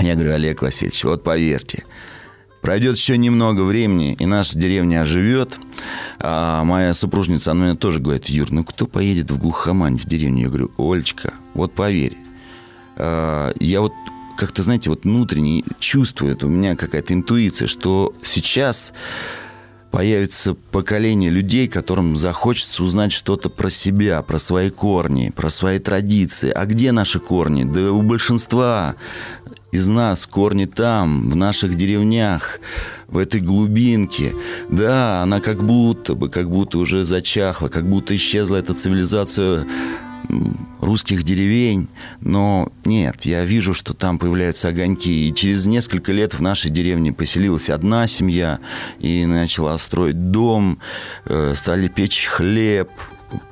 Я 0.00 0.14
говорю, 0.14 0.34
Олег 0.34 0.62
Васильевич, 0.62 1.04
вот 1.04 1.22
поверьте, 1.22 1.84
пройдет 2.62 2.96
еще 2.96 3.18
немного 3.18 3.62
времени, 3.62 4.16
и 4.18 4.24
наша 4.24 4.58
деревня 4.58 5.02
оживет. 5.02 5.58
А 6.18 6.64
моя 6.64 6.94
супружница, 6.94 7.50
она 7.50 7.64
мне 7.66 7.74
тоже 7.74 8.00
говорит, 8.00 8.28
Юр, 8.28 8.50
ну 8.50 8.64
кто 8.64 8.86
поедет 8.86 9.30
в 9.30 9.38
глухомань, 9.38 9.98
в 9.98 10.06
деревню? 10.06 10.44
Я 10.44 10.48
говорю, 10.48 10.70
Олечка, 10.78 11.34
вот 11.54 11.74
поверь, 11.74 12.16
а, 12.96 13.52
я 13.58 13.80
вот 13.80 13.92
как-то, 14.36 14.62
знаете, 14.62 14.90
вот 14.90 15.04
внутренне 15.04 15.64
чувствую, 15.78 16.38
у 16.40 16.46
меня 16.46 16.76
какая-то 16.76 17.12
интуиция, 17.12 17.68
что 17.68 18.14
сейчас 18.22 18.92
появится 19.92 20.54
поколение 20.54 21.30
людей, 21.30 21.68
которым 21.68 22.16
захочется 22.16 22.82
узнать 22.82 23.12
что-то 23.12 23.50
про 23.50 23.70
себя, 23.70 24.22
про 24.22 24.38
свои 24.38 24.70
корни, 24.70 25.30
про 25.36 25.50
свои 25.50 25.78
традиции. 25.78 26.50
А 26.50 26.64
где 26.64 26.90
наши 26.92 27.20
корни? 27.20 27.64
Да 27.64 27.92
у 27.92 28.00
большинства 28.02 28.96
из 29.70 29.88
нас 29.88 30.26
корни 30.26 30.64
там, 30.64 31.30
в 31.30 31.36
наших 31.36 31.74
деревнях, 31.74 32.58
в 33.08 33.18
этой 33.18 33.40
глубинке. 33.40 34.34
Да, 34.70 35.22
она 35.22 35.40
как 35.40 35.62
будто 35.62 36.14
бы, 36.14 36.30
как 36.30 36.48
будто 36.50 36.78
уже 36.78 37.04
зачахла, 37.04 37.68
как 37.68 37.86
будто 37.86 38.16
исчезла 38.16 38.56
эта 38.56 38.72
цивилизация 38.72 39.66
русских 40.80 41.22
деревень, 41.22 41.88
но 42.20 42.70
нет, 42.84 43.22
я 43.22 43.44
вижу, 43.44 43.74
что 43.74 43.94
там 43.94 44.18
появляются 44.18 44.68
огоньки. 44.68 45.28
И 45.28 45.34
через 45.34 45.66
несколько 45.66 46.12
лет 46.12 46.34
в 46.34 46.40
нашей 46.40 46.70
деревне 46.70 47.12
поселилась 47.12 47.70
одна 47.70 48.06
семья 48.06 48.58
и 48.98 49.24
начала 49.26 49.76
строить 49.78 50.30
дом, 50.30 50.78
э, 51.24 51.54
стали 51.56 51.88
печь 51.88 52.26
хлеб, 52.26 52.90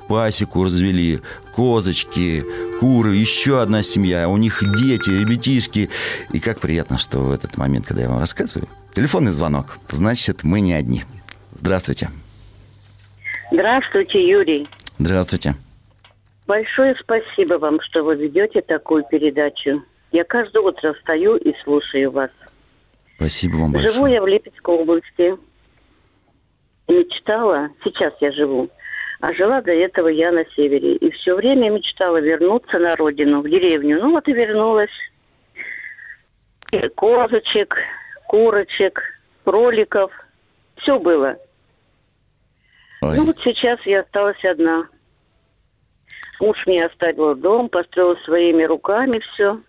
пасеку 0.07 0.63
развели, 0.63 1.21
козочки, 1.55 2.43
куры, 2.79 3.15
еще 3.15 3.61
одна 3.61 3.83
семья, 3.83 4.27
у 4.27 4.37
них 4.37 4.63
дети, 4.77 5.09
ребятишки. 5.09 5.89
И 6.31 6.39
как 6.39 6.59
приятно, 6.59 6.97
что 6.97 7.19
в 7.19 7.31
этот 7.31 7.57
момент, 7.57 7.85
когда 7.87 8.03
я 8.03 8.09
вам 8.09 8.19
рассказываю, 8.19 8.67
телефонный 8.93 9.31
звонок, 9.31 9.79
значит, 9.89 10.43
мы 10.43 10.61
не 10.61 10.73
одни. 10.73 11.03
Здравствуйте. 11.53 12.09
Здравствуйте, 13.51 14.27
Юрий. 14.27 14.67
Здравствуйте. 14.97 15.55
Большое 16.51 16.97
спасибо 16.99 17.53
вам, 17.53 17.79
что 17.79 18.03
вы 18.03 18.17
ведете 18.17 18.61
такую 18.61 19.05
передачу. 19.05 19.85
Я 20.11 20.25
каждое 20.25 20.59
утро 20.59 20.91
встаю 20.91 21.37
и 21.37 21.55
слушаю 21.63 22.11
вас. 22.11 22.29
Спасибо 23.15 23.55
вам 23.55 23.71
большое. 23.71 23.93
Живу 23.93 24.05
я 24.07 24.21
в 24.21 24.27
Липецкой 24.27 24.75
области. 24.75 25.37
Мечтала, 26.89 27.69
сейчас 27.85 28.13
я 28.19 28.33
живу, 28.33 28.69
а 29.21 29.31
жила 29.31 29.61
до 29.61 29.71
этого 29.71 30.09
я 30.09 30.33
на 30.33 30.43
севере. 30.53 30.97
И 30.97 31.09
все 31.11 31.37
время 31.37 31.69
мечтала 31.69 32.17
вернуться 32.17 32.79
на 32.79 32.97
родину, 32.97 33.39
в 33.39 33.49
деревню. 33.49 34.01
Ну 34.01 34.11
вот 34.11 34.27
и 34.27 34.33
вернулась. 34.33 34.91
И 36.73 36.79
козочек, 36.89 37.77
курочек, 38.27 39.01
кроликов. 39.45 40.11
Все 40.75 40.99
было. 40.99 41.37
Ой. 43.01 43.15
Ну 43.15 43.23
вот 43.23 43.39
сейчас 43.41 43.79
я 43.85 44.01
осталась 44.01 44.43
одна. 44.43 44.89
Муж 46.41 46.57
мне 46.65 46.87
оставил 46.87 47.35
дом, 47.35 47.69
построил 47.69 48.17
своими 48.25 48.63
руками 48.63 49.19
все. 49.19 49.61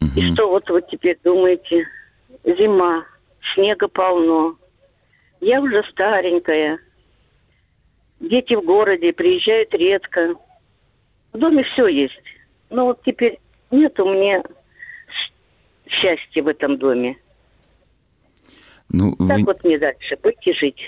Угу. 0.00 0.10
И 0.14 0.32
что 0.32 0.48
вот 0.48 0.70
вы 0.70 0.80
теперь 0.80 1.18
думаете? 1.24 1.88
Зима, 2.44 3.04
снега 3.52 3.88
полно. 3.88 4.56
Я 5.40 5.60
уже 5.60 5.82
старенькая. 5.90 6.78
Дети 8.20 8.54
в 8.54 8.62
городе 8.62 9.12
приезжают 9.12 9.74
редко. 9.74 10.36
В 11.32 11.38
доме 11.38 11.64
все 11.64 11.88
есть. 11.88 12.22
Но 12.70 12.86
вот 12.86 13.02
теперь 13.02 13.40
нет 13.72 13.98
у 13.98 14.08
меня 14.08 14.44
счастья 15.88 16.44
в 16.44 16.46
этом 16.46 16.78
доме. 16.78 17.16
Ну, 18.88 19.16
так 19.16 19.38
вы... 19.38 19.44
вот 19.46 19.64
мне 19.64 19.80
дальше 19.80 20.16
быть 20.22 20.46
и 20.46 20.52
жить. 20.52 20.80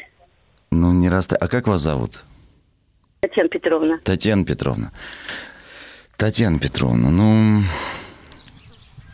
Ну, 0.70 0.92
не 0.92 1.08
раз... 1.08 1.28
А 1.32 1.49
как 1.49 1.66
вас 1.66 1.80
зовут? 1.80 2.22
Татьяна 3.20 3.48
Петровна. 3.48 3.98
Татьяна 4.02 4.44
Петровна. 4.44 4.92
Татьяна 6.16 6.58
Петровна, 6.58 7.10
ну, 7.10 7.62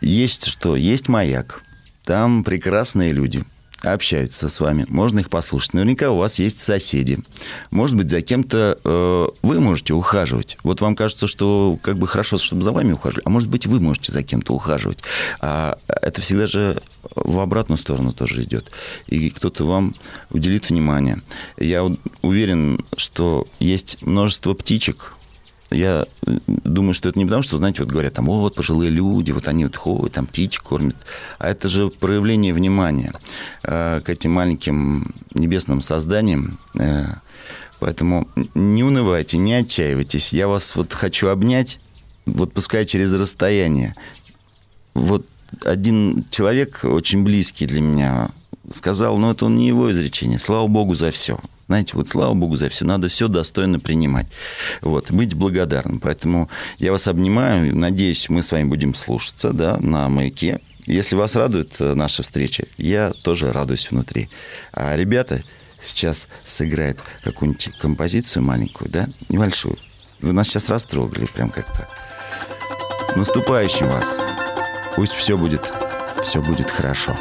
есть 0.01 0.45
что? 0.45 0.75
Есть 0.75 1.07
маяк. 1.07 1.61
Там 2.03 2.43
прекрасные 2.43 3.11
люди 3.11 3.43
общаются 3.81 4.49
с 4.49 4.59
вами. 4.59 4.85
Можно 4.87 5.19
их 5.19 5.29
послушать. 5.29 5.73
Наверняка 5.73 6.11
у 6.11 6.17
вас 6.17 6.39
есть 6.39 6.59
соседи. 6.59 7.19
Может 7.69 7.95
быть, 7.95 8.09
за 8.09 8.21
кем-то 8.21 8.77
э, 8.83 9.27
вы 9.43 9.59
можете 9.59 9.93
ухаживать. 9.93 10.57
Вот 10.63 10.81
вам 10.81 10.95
кажется, 10.95 11.27
что 11.27 11.77
как 11.81 11.97
бы 11.97 12.07
хорошо, 12.07 12.37
чтобы 12.37 12.63
за 12.63 12.71
вами 12.71 12.93
ухаживали. 12.93 13.23
А 13.25 13.29
может 13.29 13.49
быть, 13.49 13.67
вы 13.67 13.79
можете 13.79 14.11
за 14.11 14.23
кем-то 14.23 14.53
ухаживать. 14.53 14.99
А 15.39 15.77
это 15.87 16.21
всегда 16.21 16.47
же 16.47 16.81
в 17.15 17.39
обратную 17.39 17.77
сторону 17.77 18.13
тоже 18.13 18.43
идет. 18.43 18.71
И 19.07 19.29
кто-то 19.29 19.65
вам 19.65 19.93
уделит 20.31 20.69
внимание. 20.69 21.21
Я 21.57 21.87
уверен, 22.21 22.83
что 22.95 23.45
есть 23.59 24.01
множество 24.01 24.53
птичек, 24.53 25.16
я 25.69 26.05
думаю, 26.47 26.93
что 26.93 27.09
это 27.09 27.19
не 27.19 27.25
потому, 27.25 27.43
что, 27.43 27.57
знаете, 27.57 27.83
вот 27.83 27.91
говорят, 27.91 28.13
там, 28.13 28.25
вот 28.25 28.55
пожилые 28.55 28.89
люди, 28.89 29.31
вот 29.31 29.47
они 29.47 29.65
вот 29.65 29.75
ходят, 29.75 30.13
там 30.13 30.25
птичек 30.25 30.63
кормят. 30.63 30.95
А 31.39 31.49
это 31.49 31.67
же 31.67 31.89
проявление 31.89 32.53
внимания 32.53 33.13
э, 33.63 33.99
к 34.03 34.09
этим 34.09 34.31
маленьким 34.33 35.13
небесным 35.33 35.81
созданиям. 35.81 36.57
Э, 36.79 37.15
поэтому 37.79 38.27
не 38.55 38.83
унывайте, 38.83 39.37
не 39.37 39.53
отчаивайтесь. 39.53 40.31
Я 40.31 40.47
вас 40.47 40.75
вот 40.75 40.93
хочу 40.93 41.27
обнять, 41.27 41.79
вот 42.25 42.53
пускай 42.53 42.85
через 42.85 43.13
расстояние. 43.13 43.93
Вот 44.93 45.25
один 45.63 46.25
человек, 46.29 46.81
очень 46.83 47.23
близкий 47.23 47.65
для 47.65 47.81
меня, 47.81 48.29
сказал, 48.71 49.17
но 49.17 49.31
это 49.31 49.45
он 49.45 49.55
не 49.55 49.67
его 49.67 49.91
изречение, 49.91 50.39
слава 50.39 50.67
богу 50.67 50.93
за 50.93 51.11
все. 51.11 51.39
Знаете, 51.67 51.95
вот 51.95 52.07
слава 52.07 52.33
богу 52.33 52.55
за 52.55 52.69
все, 52.69 52.85
надо 52.85 53.09
все 53.09 53.27
достойно 53.27 53.79
принимать. 53.79 54.27
Вот, 54.81 55.11
быть 55.11 55.33
благодарным. 55.33 55.99
Поэтому 55.99 56.49
я 56.77 56.91
вас 56.91 57.07
обнимаю, 57.07 57.75
надеюсь, 57.75 58.29
мы 58.29 58.41
с 58.41 58.51
вами 58.51 58.63
будем 58.65 58.95
слушаться, 58.95 59.51
да, 59.51 59.77
на 59.79 60.07
маяке. 60.07 60.61
Если 60.85 61.17
вас 61.17 61.35
радует 61.35 61.75
э, 61.81 61.93
наша 61.93 62.23
встреча, 62.23 62.63
я 62.77 63.11
тоже 63.11 63.51
радуюсь 63.51 63.91
внутри. 63.91 64.29
А 64.71 64.95
ребята 64.95 65.43
сейчас 65.81 66.29
сыграют 66.45 66.99
какую-нибудь 67.23 67.77
композицию 67.77 68.43
маленькую, 68.43 68.89
да, 68.89 69.07
небольшую. 69.27 69.77
Вы 70.21 70.31
нас 70.31 70.47
сейчас 70.47 70.69
растрогали 70.69 71.25
прям 71.25 71.49
как-то. 71.49 71.87
С 73.09 73.15
наступающим 73.15 73.87
вас! 73.87 74.21
Пусть 74.95 75.13
все 75.13 75.37
будет, 75.37 75.71
все 76.23 76.41
будет 76.41 76.71
хорошо. 76.71 77.15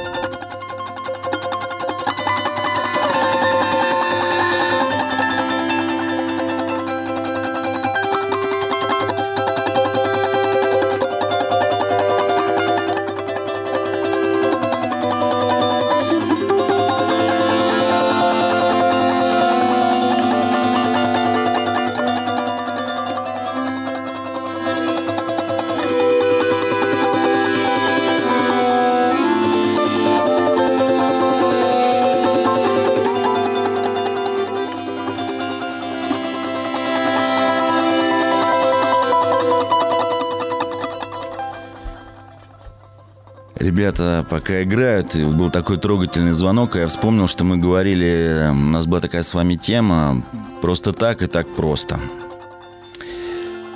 Ребята 43.76 44.25
пока 44.30 44.62
играют, 44.62 45.14
и 45.14 45.23
был 45.23 45.50
такой 45.50 45.76
трогательный 45.76 46.33
звонок, 46.33 46.76
и 46.76 46.78
я 46.78 46.87
вспомнил, 46.87 47.26
что 47.26 47.45
мы 47.45 47.59
говорили, 47.59 48.49
у 48.50 48.54
нас 48.54 48.87
была 48.87 49.02
такая 49.02 49.21
с 49.21 49.35
вами 49.35 49.56
тема 49.56 50.23
«Просто 50.62 50.95
так 50.95 51.21
и 51.21 51.26
так 51.26 51.47
просто». 51.47 52.00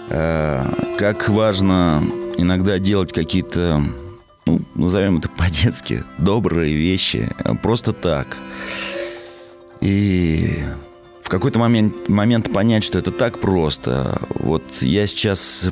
Э, 0.09 0.65
как 0.97 1.29
важно 1.29 2.03
иногда 2.39 2.79
делать 2.79 3.13
какие-то, 3.13 3.85
ну, 4.47 4.63
назовем 4.75 5.19
это 5.19 5.29
по-детски, 5.37 6.03
добрые 6.17 6.75
вещи, 6.75 7.31
просто 7.63 7.93
так. 7.93 8.39
И 9.83 10.61
в 11.23 11.29
какой-то 11.29 11.59
момент, 11.59 12.09
момент 12.09 12.51
понять, 12.51 12.85
что 12.85 12.99
это 12.99 13.11
так 13.11 13.39
просто. 13.39 14.19
Вот 14.31 14.65
я 14.81 15.07
сейчас 15.07 15.71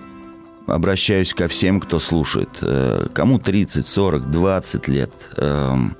обращаюсь 0.68 1.34
ко 1.34 1.48
всем, 1.48 1.80
кто 1.80 1.98
слушает. 1.98 2.50
Э, 2.62 3.06
кому 3.12 3.38
30, 3.38 3.86
40, 3.86 4.30
20 4.30 4.88
лет. 4.88 5.10
Эм, 5.36 5.96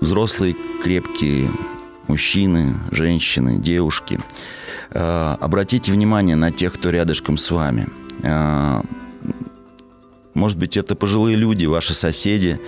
взрослые, 0.00 0.56
крепкие 0.82 1.48
мужчины, 2.08 2.74
женщины, 2.90 3.58
девушки. 3.58 4.20
Э, 4.90 5.36
обратите 5.40 5.92
внимание 5.92 6.36
на 6.36 6.50
тех, 6.50 6.74
кто 6.74 6.90
рядышком 6.90 7.36
с 7.38 7.50
вами. 7.50 7.88
Э, 8.22 8.82
Может 10.34 10.58
быть, 10.58 10.76
это 10.76 10.94
пожилые 10.94 11.34
люди, 11.34 11.64
ваши 11.64 11.94
соседи, 11.94 12.60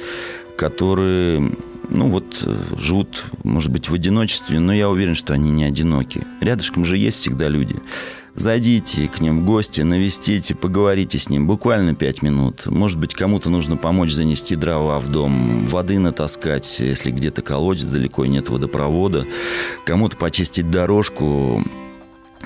которые, 0.57 1.53
ну 1.91 2.09
вот, 2.09 2.49
живут, 2.79 3.27
может 3.45 3.71
быть, 3.71 3.91
в 3.91 3.95
одиночестве, 3.95 4.59
но 4.59 4.73
я 4.73 4.89
уверен, 4.89 5.15
что 5.15 5.35
они 5.35 5.51
не 5.51 5.65
одиноки. 5.65 6.27
Рядышком 6.41 6.87
же 6.87 6.97
есть 6.97 7.19
всегда 7.19 7.49
люди. 7.49 7.77
Зайдите 8.39 9.09
к 9.09 9.21
ним 9.21 9.41
в 9.41 9.45
гости, 9.45 9.81
навестите, 9.81 10.55
поговорите 10.55 11.19
с 11.19 11.29
ним 11.29 11.49
буквально 11.49 11.97
пять 11.97 12.23
минут. 12.23 12.67
Может 12.67 12.97
быть, 12.97 13.13
кому-то 13.13 13.51
нужно 13.51 13.77
помочь 13.77 14.13
занести 14.13 14.55
дрова 14.55 15.01
в 15.01 15.09
дом, 15.11 15.67
воды 15.67 15.99
натаскать, 15.99 16.79
если 16.79 17.11
где-то 17.11 17.43
колодец 17.43 17.83
далеко 17.83 18.27
нет 18.27 18.49
водопровода. 18.49 19.27
Кому-то 19.85 20.17
почистить 20.17 20.71
дорожку, 20.71 21.65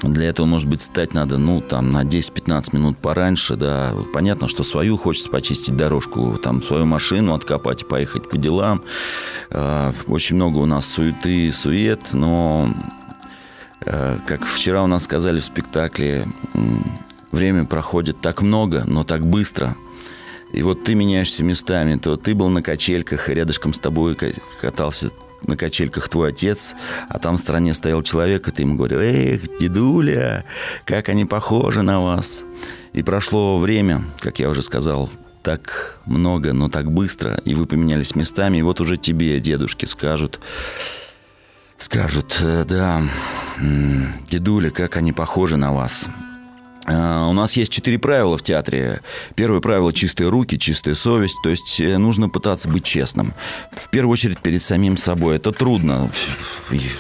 для 0.03 0.31
этого, 0.31 0.47
может 0.47 0.67
быть, 0.67 0.81
стать 0.81 1.13
надо, 1.13 1.37
ну, 1.37 1.61
там, 1.61 1.93
на 1.93 2.05
10-15 2.05 2.75
минут 2.75 2.97
пораньше, 2.97 3.57
да. 3.57 3.95
Понятно, 4.15 4.49
что 4.49 4.65
свою 4.65 4.97
хочется 4.97 5.29
почистить 5.29 5.77
дорожку, 5.77 6.39
там, 6.43 6.63
свою 6.63 6.87
машину 6.87 7.35
откопать 7.35 7.87
поехать 7.87 8.31
по 8.31 8.39
делам. 8.39 8.83
А, 9.51 9.93
очень 10.07 10.37
много 10.37 10.57
у 10.59 10.67
нас 10.67 10.87
суеты, 10.87 11.53
сует, 11.53 12.01
но 12.13 12.75
как 13.85 14.45
вчера 14.45 14.83
у 14.83 14.87
нас 14.87 15.05
сказали 15.05 15.41
в 15.41 15.45
спектакле, 15.45 16.27
время 17.31 17.65
проходит 17.65 18.21
так 18.21 18.43
много, 18.43 18.85
но 18.87 19.03
так 19.03 19.27
быстро. 19.27 19.77
И 20.53 20.62
вот 20.62 20.85
ты 20.85 20.95
меняешься 20.95 21.43
местами, 21.45 21.97
то 21.97 22.17
ты 22.17 22.35
был 22.35 22.49
на 22.51 22.62
качельках, 22.62 23.29
и 23.29 23.35
рядышком 23.35 23.73
с 23.73 23.79
тобой 23.79 24.17
катался 24.61 25.11
на 25.47 25.57
качельках 25.57 26.09
твой 26.09 26.29
отец, 26.29 26.75
а 27.09 27.19
там 27.19 27.37
в 27.37 27.41
стороне 27.41 27.75
стоял 27.75 28.03
человек, 28.03 28.49
и 28.49 28.51
ты 28.51 28.62
ему 28.62 28.77
говорил, 28.77 29.01
эх, 29.01 29.59
дедуля, 29.59 30.45
как 30.85 31.09
они 31.09 31.25
похожи 31.25 31.83
на 31.83 32.01
вас. 32.01 32.45
И 32.93 33.03
прошло 33.03 33.59
время, 33.59 34.05
как 34.21 34.39
я 34.39 34.51
уже 34.51 34.62
сказал, 34.62 35.11
так 35.43 35.99
много, 36.07 36.53
но 36.53 36.69
так 36.69 36.93
быстро, 36.93 37.41
и 37.45 37.55
вы 37.55 37.67
поменялись 37.67 38.15
местами, 38.15 38.59
и 38.59 38.62
вот 38.62 38.81
уже 38.81 38.97
тебе, 38.97 39.41
дедушки, 39.41 39.87
скажут, 39.87 40.39
скажут, 41.83 42.39
«Э, 42.41 42.65
да, 42.65 43.03
дедуля, 44.31 44.71
как 44.71 44.97
они 44.97 45.12
похожи 45.12 45.57
на 45.57 45.73
вас. 45.73 46.09
А, 46.87 47.29
у 47.29 47.33
нас 47.33 47.55
есть 47.55 47.73
четыре 47.73 47.99
правила 47.99 48.39
в 48.39 48.43
театре. 48.43 49.01
Первое 49.35 49.61
правило– 49.61 49.93
чистые 49.95 50.31
руки, 50.31 50.59
чистая 50.59 50.95
совесть. 50.95 51.37
То 51.43 51.51
есть 51.51 51.81
э, 51.81 51.99
нужно 51.99 52.29
пытаться 52.29 52.69
быть 52.69 52.85
честным. 52.85 53.35
В 53.73 53.91
первую 53.91 54.12
очередь 54.12 54.39
перед 54.39 54.62
самим 54.62 54.97
собой. 54.97 55.37
Это 55.37 55.53
трудно. 55.53 56.11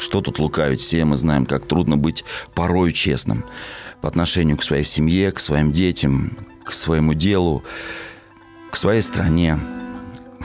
Что 0.00 0.20
тут 0.20 0.38
лукавить? 0.38 0.80
Все 0.80 1.04
мы 1.04 1.16
знаем, 1.16 1.46
как 1.46 1.66
трудно 1.66 1.96
быть 1.96 2.24
порой 2.54 2.92
честным. 2.92 3.44
По 4.00 4.08
отношению 4.08 4.56
к 4.56 4.62
своей 4.62 4.84
семье, 4.84 5.32
к 5.32 5.40
своим 5.40 5.72
детям, 5.72 6.36
к 6.64 6.72
своему 6.72 7.14
делу, 7.14 7.62
к 8.70 8.76
своей 8.76 9.02
стране 9.02 9.58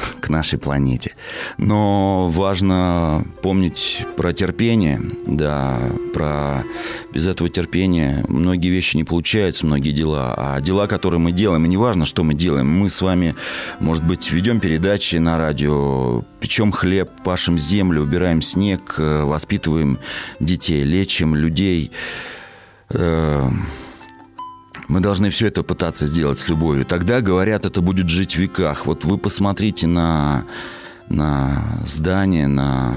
к 0.19 0.29
нашей 0.29 0.59
планете. 0.59 1.15
Но 1.57 2.29
важно 2.29 3.25
помнить 3.41 4.05
про 4.15 4.33
терпение, 4.33 5.01
да, 5.25 5.79
про 6.13 6.63
без 7.13 7.27
этого 7.27 7.49
терпения 7.49 8.23
многие 8.27 8.69
вещи 8.69 8.97
не 8.97 9.03
получаются, 9.03 9.65
многие 9.65 9.91
дела. 9.91 10.33
А 10.37 10.61
дела, 10.61 10.87
которые 10.87 11.19
мы 11.19 11.31
делаем, 11.31 11.65
и 11.65 11.69
не 11.69 11.77
важно, 11.77 12.05
что 12.05 12.23
мы 12.23 12.33
делаем, 12.33 12.67
мы 12.67 12.89
с 12.89 13.01
вами, 13.01 13.35
может 13.79 14.05
быть, 14.05 14.31
ведем 14.31 14.59
передачи 14.59 15.17
на 15.17 15.37
радио, 15.37 16.23
печем 16.39 16.71
хлеб, 16.71 17.09
пашем 17.23 17.57
землю, 17.57 18.01
убираем 18.01 18.41
снег, 18.41 18.95
э, 18.97 19.23
воспитываем 19.23 19.99
детей, 20.39 20.83
лечим 20.83 21.35
людей, 21.35 21.91
э, 22.89 23.49
мы 24.87 24.99
должны 24.99 25.29
все 25.29 25.47
это 25.47 25.63
пытаться 25.63 26.05
сделать 26.05 26.39
с 26.39 26.47
любовью. 26.47 26.85
Тогда, 26.85 27.21
говорят, 27.21 27.65
это 27.65 27.81
будет 27.81 28.09
жить 28.09 28.35
в 28.35 28.39
веках. 28.39 28.85
Вот 28.85 29.05
вы 29.05 29.17
посмотрите 29.17 29.87
на, 29.87 30.45
на 31.09 31.81
здание, 31.85 32.47
на 32.47 32.95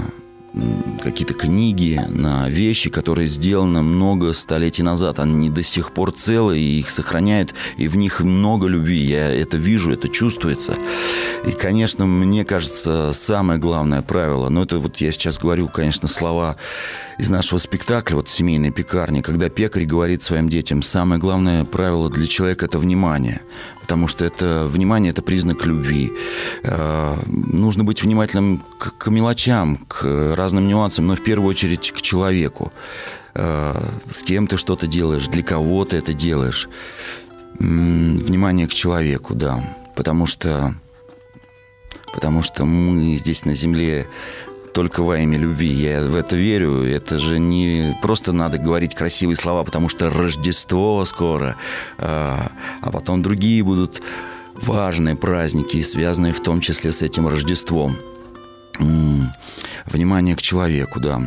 какие-то 1.01 1.33
книги, 1.33 1.99
на 2.09 2.49
вещи, 2.49 2.89
которые 2.89 3.27
сделаны 3.27 3.81
много 3.81 4.33
столетий 4.33 4.83
назад. 4.83 5.19
Они 5.19 5.49
до 5.49 5.63
сих 5.63 5.91
пор 5.91 6.11
целы, 6.11 6.59
и 6.59 6.79
их 6.79 6.89
сохраняют, 6.89 7.53
и 7.77 7.87
в 7.87 7.95
них 7.95 8.19
много 8.19 8.67
любви. 8.67 8.97
Я 8.97 9.29
это 9.29 9.57
вижу, 9.57 9.91
это 9.91 10.09
чувствуется. 10.09 10.75
И, 11.45 11.51
конечно, 11.51 12.05
мне 12.05 12.45
кажется, 12.45 13.11
самое 13.13 13.59
главное 13.59 14.01
правило, 14.01 14.49
но 14.49 14.63
это 14.63 14.79
вот 14.79 14.97
я 14.97 15.11
сейчас 15.11 15.39
говорю, 15.39 15.67
конечно, 15.67 16.07
слова 16.07 16.57
из 17.17 17.29
нашего 17.29 17.59
спектакля, 17.59 18.15
вот 18.15 18.29
«Семейной 18.29 18.71
пекарни», 18.71 19.21
когда 19.21 19.49
пекарь 19.49 19.85
говорит 19.85 20.21
своим 20.21 20.49
детям, 20.49 20.81
самое 20.81 21.19
главное 21.19 21.63
правило 21.65 22.09
для 22.09 22.27
человека– 22.27 22.65
это 22.67 22.79
внимание. 22.79 23.41
Потому 23.91 24.07
что 24.07 24.23
это 24.23 24.67
внимание– 24.67 25.09
это 25.11 25.21
признак 25.21 25.65
любви. 25.65 26.13
Э, 26.63 27.17
нужно 27.27 27.83
быть 27.83 28.01
внимательным 28.01 28.63
к, 28.79 28.97
к 28.97 29.11
мелочам, 29.11 29.79
к 29.89 30.33
разным 30.33 30.65
нюансам, 30.65 31.07
но 31.07 31.17
в 31.17 31.21
первую 31.21 31.49
очередь 31.49 31.91
к 31.91 32.01
человеку. 32.01 32.71
Э, 33.33 33.83
с 34.09 34.23
кем 34.23 34.47
ты 34.47 34.55
что-то 34.55 34.87
делаешь, 34.87 35.27
для 35.27 35.43
кого 35.43 35.83
ты 35.83 35.97
это 35.97 36.13
делаешь. 36.13 36.69
Внимание 37.59 38.65
к 38.65 38.73
человеку, 38.73 39.35
да. 39.35 39.61
Потому 39.97 40.25
что, 40.25 40.73
потому 42.13 42.43
что 42.43 42.63
мы 42.63 43.17
здесь 43.17 43.43
на 43.43 43.53
Земле 43.53 44.07
только 44.73 45.03
во 45.03 45.19
имя 45.19 45.37
любви. 45.37 45.67
Я 45.67 46.01
в 46.01 46.15
это 46.15 46.35
верю. 46.35 46.83
Это 46.83 47.17
же 47.17 47.39
не 47.39 47.95
просто 48.01 48.31
надо 48.31 48.57
говорить 48.57 48.95
красивые 48.95 49.35
слова, 49.35 49.63
потому 49.63 49.89
что 49.89 50.09
Рождество 50.09 51.03
скоро, 51.05 51.55
а, 51.97 52.51
а 52.81 52.91
потом 52.91 53.21
другие 53.21 53.63
будут 53.63 54.01
важные 54.55 55.15
праздники, 55.15 55.81
связанные 55.81 56.33
в 56.33 56.41
том 56.41 56.61
числе 56.61 56.91
с 56.91 57.01
этим 57.01 57.27
Рождеством. 57.27 57.95
Внимание 59.85 60.35
к 60.35 60.41
человеку, 60.41 60.99
да. 60.99 61.21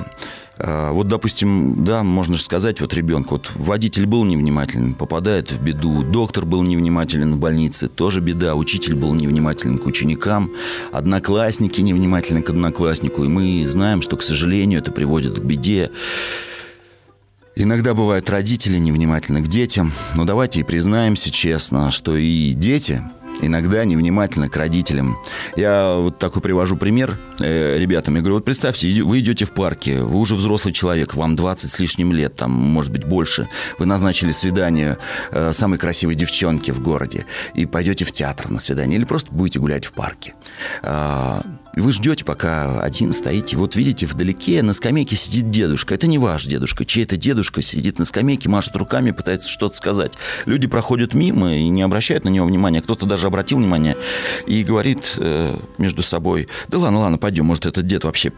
А, 0.57 0.93
вот, 0.93 1.09
допустим, 1.09 1.85
да, 1.85 2.03
можно 2.03 2.37
же 2.37 2.43
сказать 2.43 2.81
вот 2.81 2.95
ребенку, 2.95 3.35
вот 3.35 3.51
водитель 3.57 4.07
был 4.07 4.25
невнимателен, 4.25 4.95
попадает 4.95 5.51
в 5.51 5.61
беду, 5.61 6.03
доктор 6.05 6.47
был 6.47 6.63
невнимателен 6.63 7.35
в 7.35 7.39
больнице, 7.39 7.89
тоже 7.89 8.21
беда, 8.21 8.55
учитель 8.55 8.95
был 8.95 9.15
невнимателен 9.15 9.79
к 9.79 9.87
ученикам, 9.87 10.53
одноклассники 10.93 11.81
невнимательны 11.81 12.43
к 12.43 12.51
однокласснику, 12.51 13.25
и 13.25 13.29
мы 13.29 13.65
знаем, 13.67 14.01
что, 14.01 14.17
к 14.17 14.23
сожалению, 14.23 14.79
это 14.79 14.93
приводит 14.93 15.41
к 15.41 15.43
беде. 15.43 15.91
Иногда 17.57 17.95
бывают 17.95 18.29
родители 18.31 18.79
невнимательны 18.79 19.43
к 19.43 19.49
детям, 19.49 19.93
но 20.15 20.25
давайте 20.25 20.61
и 20.61 20.65
признаемся 20.65 21.31
честно, 21.31 21.91
что 21.91 22.17
и 22.17 22.53
дети 22.53 23.03
иногда 23.41 23.85
невнимательно 23.85 24.49
к 24.49 24.57
родителям. 24.57 25.17
Я 25.57 25.97
вот 25.97 26.19
такой 26.19 26.43
привожу 26.43 26.77
пример 26.77 27.19
э, 27.41 27.79
ребятам. 27.79 28.15
Я 28.17 28.21
говорю, 28.21 28.37
вот 28.37 28.45
представьте, 28.45 29.03
вы 29.03 29.21
идете 29.21 29.45
в 29.45 29.53
парке, 29.53 30.01
вы 30.01 30.19
уже 30.19 30.35
взрослый 30.35 30.73
человек, 30.73 31.15
вам 31.15 31.37
20 31.37 31.71
с 31.71 31.79
лишним 31.79 32.13
лет, 32.13 32.37
там, 32.37 32.51
может 32.51 32.93
быть, 32.93 33.05
больше. 33.05 33.49
Вы 33.79 33.87
назначили 33.87 34.31
свидание 34.31 34.99
э, 35.31 35.53
самой 35.53 35.79
красивой 35.79 36.15
девчонки 36.15 36.71
в 36.71 36.81
городе 36.81 37.27
и 37.55 37.67
пойдете 37.67 38.05
в 38.05 38.13
театр 38.13 38.51
на 38.51 38.59
свидание 38.59 38.99
или 38.99 39.05
просто 39.05 39.33
будете 39.33 39.59
гулять 39.59 39.87
в 39.87 39.93
парке. 39.93 40.35
Э, 40.83 41.41
вы 41.81 41.93
ждете, 41.93 42.25
пока 42.25 42.81
один 42.81 43.13
стоите. 43.13 43.57
Вот 43.57 43.75
видите, 43.75 44.07
вдалеке 44.07 44.63
на 44.63 44.73
скамейке 44.73 45.17
сидит 45.17 45.51
дедушка. 45.51 45.95
Это 45.95 46.07
не 46.07 46.19
ваш 46.19 46.47
дедушка. 46.47 46.85
Чей-то 46.85 47.17
дедушка 47.17 47.63
сидит 47.63 47.99
на 47.99 48.05
скамейке, 48.05 48.49
машет 48.49 48.77
руками, 48.77 49.11
пытается 49.11 49.49
что-то 49.49 49.77
сказать. 49.77 50.13
Люди 50.47 50.69
проходят 50.69 51.15
мимо 51.15 51.55
и 51.55 51.69
не 51.69 51.83
обращают 51.83 52.25
на 52.25 52.29
него 52.29 52.47
внимания. 52.47 52.81
Кто-то 52.81 53.07
даже 53.07 53.27
обратил 53.27 53.59
внимание 53.59 53.97
и 54.47 54.63
говорит 54.63 55.15
э, 55.19 55.57
между 55.79 56.03
собой, 56.03 56.49
да 56.69 56.79
ладно, 56.79 57.01
ладно, 57.01 57.19
пойдем, 57.19 57.47
может, 57.47 57.67
этот 57.67 57.87
дед 57.87 58.05
вообще 58.05 58.33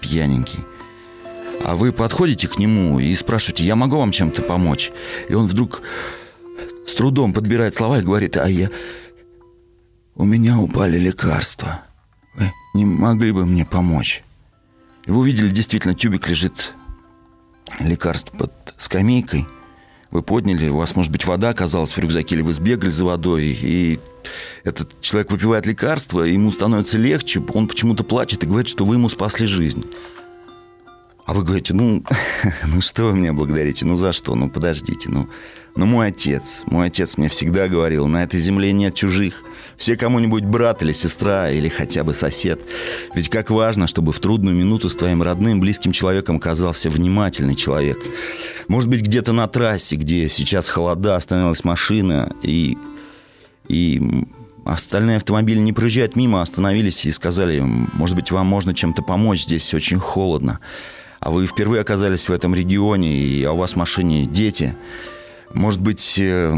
пьяненький. 0.00 0.60
А 1.64 1.76
вы 1.76 1.92
подходите 1.92 2.48
к 2.48 2.58
нему 2.58 3.00
и 3.00 3.14
спрашиваете, 3.14 3.64
я 3.64 3.76
могу 3.76 3.98
вам 3.98 4.12
чем-то 4.12 4.42
помочь? 4.42 4.92
И 5.28 5.34
он 5.34 5.46
вдруг 5.46 5.82
с 6.86 6.94
трудом 6.94 7.32
подбирает 7.32 7.74
слова 7.74 7.98
и 7.98 8.02
говорит, 8.02 8.36
а 8.36 8.48
я... 8.48 8.70
У 10.14 10.24
меня 10.24 10.58
упали 10.58 10.98
лекарства. 10.98 11.82
Вы 12.38 12.52
не 12.74 12.84
могли 12.84 13.32
бы 13.32 13.44
мне 13.44 13.64
помочь? 13.64 14.22
И 15.06 15.10
вы 15.10 15.18
увидели, 15.18 15.48
действительно, 15.50 15.94
тюбик 15.94 16.28
лежит 16.28 16.72
лекарств 17.80 18.32
под 18.32 18.52
скамейкой. 18.78 19.46
Вы 20.10 20.22
подняли, 20.22 20.68
у 20.68 20.76
вас, 20.76 20.96
может 20.96 21.12
быть, 21.12 21.26
вода 21.26 21.50
оказалась 21.50 21.90
в 21.90 21.98
рюкзаке, 21.98 22.36
или 22.36 22.42
вы 22.42 22.54
сбегали 22.54 22.88
за 22.88 23.04
водой, 23.04 23.44
и 23.44 24.00
этот 24.64 25.00
человек 25.02 25.30
выпивает 25.30 25.66
лекарство, 25.66 26.22
ему 26.22 26.50
становится 26.50 26.96
легче, 26.96 27.42
он 27.52 27.68
почему-то 27.68 28.04
плачет 28.04 28.42
и 28.42 28.46
говорит, 28.46 28.68
что 28.68 28.86
вы 28.86 28.94
ему 28.94 29.10
спасли 29.10 29.46
жизнь. 29.46 29.84
А 31.26 31.34
вы 31.34 31.44
говорите, 31.44 31.74
ну, 31.74 32.02
ну 32.66 32.80
что 32.80 33.04
вы 33.04 33.18
меня 33.18 33.34
благодарите, 33.34 33.84
ну 33.84 33.96
за 33.96 34.12
что, 34.12 34.34
ну 34.34 34.48
подождите, 34.48 35.10
ну, 35.10 35.28
ну 35.78 35.86
мой 35.86 36.08
отец, 36.08 36.64
мой 36.66 36.88
отец 36.88 37.16
мне 37.18 37.28
всегда 37.28 37.68
говорил, 37.68 38.08
на 38.08 38.24
этой 38.24 38.40
земле 38.40 38.72
нет 38.72 38.94
чужих, 38.96 39.44
все 39.76 39.96
кому-нибудь 39.96 40.42
брат 40.42 40.82
или 40.82 40.90
сестра, 40.90 41.52
или 41.52 41.68
хотя 41.68 42.02
бы 42.02 42.14
сосед. 42.14 42.60
Ведь 43.14 43.28
как 43.28 43.50
важно, 43.50 43.86
чтобы 43.86 44.12
в 44.12 44.18
трудную 44.18 44.56
минуту 44.56 44.88
с 44.88 44.96
твоим 44.96 45.22
родным, 45.22 45.60
близким 45.60 45.92
человеком 45.92 46.38
оказался 46.38 46.90
внимательный 46.90 47.54
человек. 47.54 47.96
Может 48.66 48.90
быть, 48.90 49.02
где-то 49.02 49.32
на 49.32 49.46
трассе, 49.46 49.94
где 49.94 50.28
сейчас 50.28 50.68
холода, 50.68 51.14
остановилась 51.14 51.62
машина, 51.62 52.34
и, 52.42 52.76
и 53.68 54.02
остальные 54.64 55.18
автомобили 55.18 55.60
не 55.60 55.72
проезжают 55.72 56.16
мимо, 56.16 56.42
остановились 56.42 57.06
и 57.06 57.12
сказали, 57.12 57.60
может 57.60 58.16
быть, 58.16 58.32
вам 58.32 58.48
можно 58.48 58.74
чем-то 58.74 59.02
помочь, 59.02 59.44
здесь 59.44 59.72
очень 59.74 60.00
холодно. 60.00 60.58
А 61.20 61.30
вы 61.30 61.46
впервые 61.46 61.82
оказались 61.82 62.28
в 62.28 62.32
этом 62.32 62.52
регионе, 62.52 63.16
и 63.16 63.44
а 63.44 63.52
у 63.52 63.56
вас 63.56 63.74
в 63.74 63.76
машине 63.76 64.26
дети. 64.26 64.74
Может 65.54 65.80
быть, 65.80 66.18
э, 66.18 66.54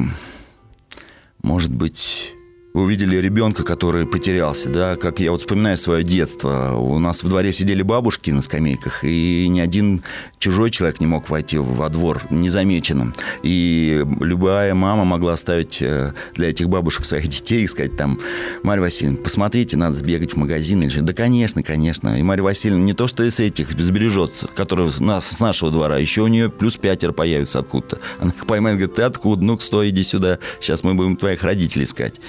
может 1.42 1.72
быть, 1.72 2.34
увидели 2.72 3.16
ребенка, 3.16 3.64
который 3.64 4.06
потерялся, 4.06 4.68
да, 4.68 4.96
как 4.96 5.18
я 5.20 5.32
вот 5.32 5.40
вспоминаю 5.40 5.76
свое 5.76 6.04
детство. 6.04 6.76
У 6.76 6.98
нас 6.98 7.22
в 7.22 7.28
дворе 7.28 7.52
сидели 7.52 7.82
бабушки 7.82 8.30
на 8.30 8.42
скамейках, 8.42 9.04
и 9.04 9.48
ни 9.48 9.60
один 9.60 10.02
чужой 10.38 10.70
человек 10.70 11.00
не 11.00 11.06
мог 11.06 11.28
войти 11.28 11.58
во 11.58 11.88
двор 11.88 12.22
незамеченным. 12.30 13.12
И 13.42 14.04
любая 14.20 14.74
мама 14.74 15.04
могла 15.04 15.32
оставить 15.32 15.82
э, 15.82 16.12
для 16.34 16.50
этих 16.50 16.68
бабушек 16.68 17.04
своих 17.04 17.28
детей 17.28 17.62
и 17.62 17.66
сказать 17.66 17.96
там, 17.96 18.20
Марья 18.62 18.82
Васильевна, 18.82 19.18
посмотрите, 19.18 19.76
надо 19.76 19.96
сбегать 19.96 20.34
в 20.34 20.36
магазин. 20.36 20.82
Или, 20.82 21.00
да, 21.00 21.12
конечно, 21.12 21.62
конечно. 21.62 22.18
И 22.18 22.22
Марья 22.22 22.44
Васильевна 22.44 22.84
не 22.84 22.92
то, 22.92 23.08
что 23.08 23.24
из 23.24 23.40
этих 23.40 23.70
сбережет, 23.72 24.44
которые 24.54 24.90
с, 24.90 25.00
нас, 25.00 25.26
с 25.26 25.40
нашего 25.40 25.70
двора, 25.70 25.98
еще 25.98 26.22
у 26.22 26.28
нее 26.28 26.50
плюс 26.50 26.76
пятеро 26.76 27.12
появится 27.12 27.58
откуда-то. 27.58 27.98
Она 28.20 28.30
их 28.30 28.46
поймает, 28.46 28.78
говорит, 28.78 28.96
ты 28.96 29.02
откуда? 29.02 29.44
Ну-ка, 29.44 29.64
стой, 29.64 29.90
иди 29.90 30.04
сюда. 30.04 30.38
Сейчас 30.60 30.84
мы 30.84 30.94
будем 30.94 31.16
твоих 31.16 31.42
родителей 31.42 31.84
искать. 31.84 32.20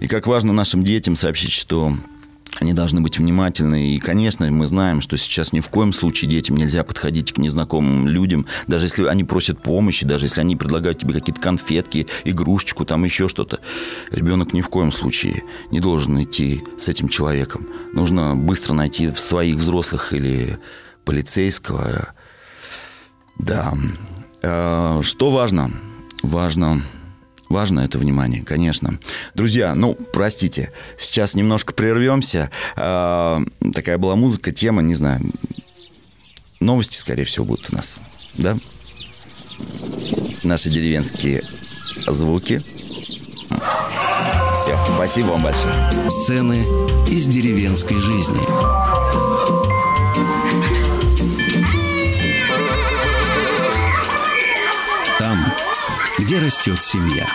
И 0.00 0.08
как 0.08 0.26
важно 0.26 0.52
нашим 0.52 0.84
детям 0.84 1.16
сообщить, 1.16 1.52
что 1.52 1.96
они 2.60 2.74
должны 2.74 3.00
быть 3.00 3.18
внимательны. 3.18 3.94
И, 3.94 3.98
конечно, 3.98 4.50
мы 4.50 4.66
знаем, 4.66 5.00
что 5.00 5.16
сейчас 5.16 5.52
ни 5.52 5.60
в 5.60 5.68
коем 5.68 5.92
случае 5.92 6.30
детям 6.30 6.56
нельзя 6.56 6.84
подходить 6.84 7.32
к 7.32 7.38
незнакомым 7.38 8.08
людям, 8.08 8.46
даже 8.66 8.86
если 8.86 9.04
они 9.06 9.24
просят 9.24 9.62
помощи, 9.62 10.06
даже 10.06 10.26
если 10.26 10.40
они 10.40 10.56
предлагают 10.56 10.98
тебе 10.98 11.14
какие-то 11.14 11.40
конфетки, 11.40 12.06
игрушечку, 12.24 12.84
там 12.84 13.04
еще 13.04 13.28
что-то. 13.28 13.60
Ребенок 14.10 14.52
ни 14.52 14.60
в 14.60 14.68
коем 14.68 14.92
случае 14.92 15.44
не 15.70 15.80
должен 15.80 16.22
идти 16.22 16.62
с 16.78 16.88
этим 16.88 17.08
человеком. 17.08 17.66
Нужно 17.92 18.36
быстро 18.36 18.74
найти 18.74 19.10
своих 19.14 19.56
взрослых 19.56 20.12
или 20.12 20.58
полицейского. 21.04 22.14
Да. 23.38 23.74
А, 24.42 25.00
что 25.02 25.30
важно? 25.30 25.72
Важно 26.22 26.82
Важно 27.52 27.80
это 27.80 27.98
внимание, 27.98 28.42
конечно. 28.42 28.98
Друзья, 29.34 29.74
ну, 29.74 29.94
простите, 29.94 30.72
сейчас 30.98 31.34
немножко 31.34 31.74
прервемся. 31.74 32.50
Э, 32.76 33.40
такая 33.74 33.98
была 33.98 34.16
музыка, 34.16 34.52
тема, 34.52 34.80
не 34.80 34.94
знаю. 34.94 35.20
Новости, 36.60 36.96
скорее 36.96 37.24
всего, 37.26 37.44
будут 37.44 37.68
у 37.70 37.76
нас, 37.76 37.98
да? 38.32 38.56
Наши 40.42 40.70
деревенские 40.70 41.42
звуки. 42.06 42.64
Все, 44.54 44.78
спасибо 44.94 45.26
вам 45.26 45.42
большое. 45.42 45.74
Сцены 46.08 46.64
из 47.06 47.26
деревенской 47.26 47.98
жизни. 47.98 48.81
Где 56.32 56.40
растет 56.40 56.80
семья. 56.80 57.26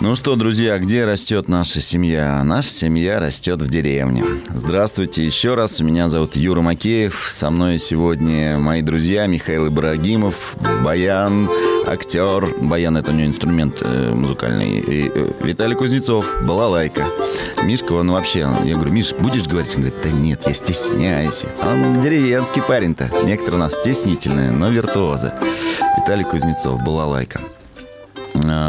Ну 0.00 0.16
что, 0.16 0.34
друзья, 0.34 0.78
где 0.78 1.04
растет 1.04 1.46
наша 1.46 1.82
семья? 1.82 2.42
Наша 2.42 2.70
семья 2.70 3.20
растет 3.20 3.60
в 3.60 3.68
деревне. 3.68 4.24
Здравствуйте 4.48 5.26
еще 5.26 5.54
раз. 5.54 5.80
Меня 5.80 6.08
зовут 6.08 6.34
Юра 6.34 6.62
Макеев. 6.62 7.26
Со 7.28 7.50
мной 7.50 7.78
сегодня 7.78 8.56
мои 8.56 8.80
друзья 8.80 9.26
Михаил 9.26 9.68
Ибрагимов, 9.68 10.56
Баян, 10.82 11.50
актер. 11.86 12.46
Баян– 12.62 12.96
это 12.96 13.10
у 13.10 13.14
него 13.14 13.28
инструмент 13.28 13.82
э, 13.82 14.14
музыкальный. 14.14 14.78
И, 14.78 15.10
э, 15.14 15.32
Виталий 15.42 15.76
Кузнецов, 15.76 16.24
балалайка. 16.44 17.04
Мишка, 17.62 17.92
он 17.92 18.10
вообще... 18.10 18.48
Я 18.64 18.76
говорю, 18.76 18.92
Миш, 18.92 19.12
будешь 19.12 19.44
говорить? 19.44 19.74
Он 19.76 19.82
говорит, 19.82 20.00
да 20.02 20.10
нет, 20.12 20.44
я 20.46 20.54
стесняюсь. 20.54 21.44
Он 21.62 22.00
деревенский 22.00 22.62
парень-то. 22.62 23.10
Некоторые 23.24 23.56
у 23.56 23.64
нас 23.64 23.74
стеснительные, 23.74 24.50
но 24.50 24.70
виртуозы. 24.70 25.34
Виталий 25.98 26.24
Кузнецов, 26.24 26.82
балалайка. 26.82 27.40
А, 27.40 27.57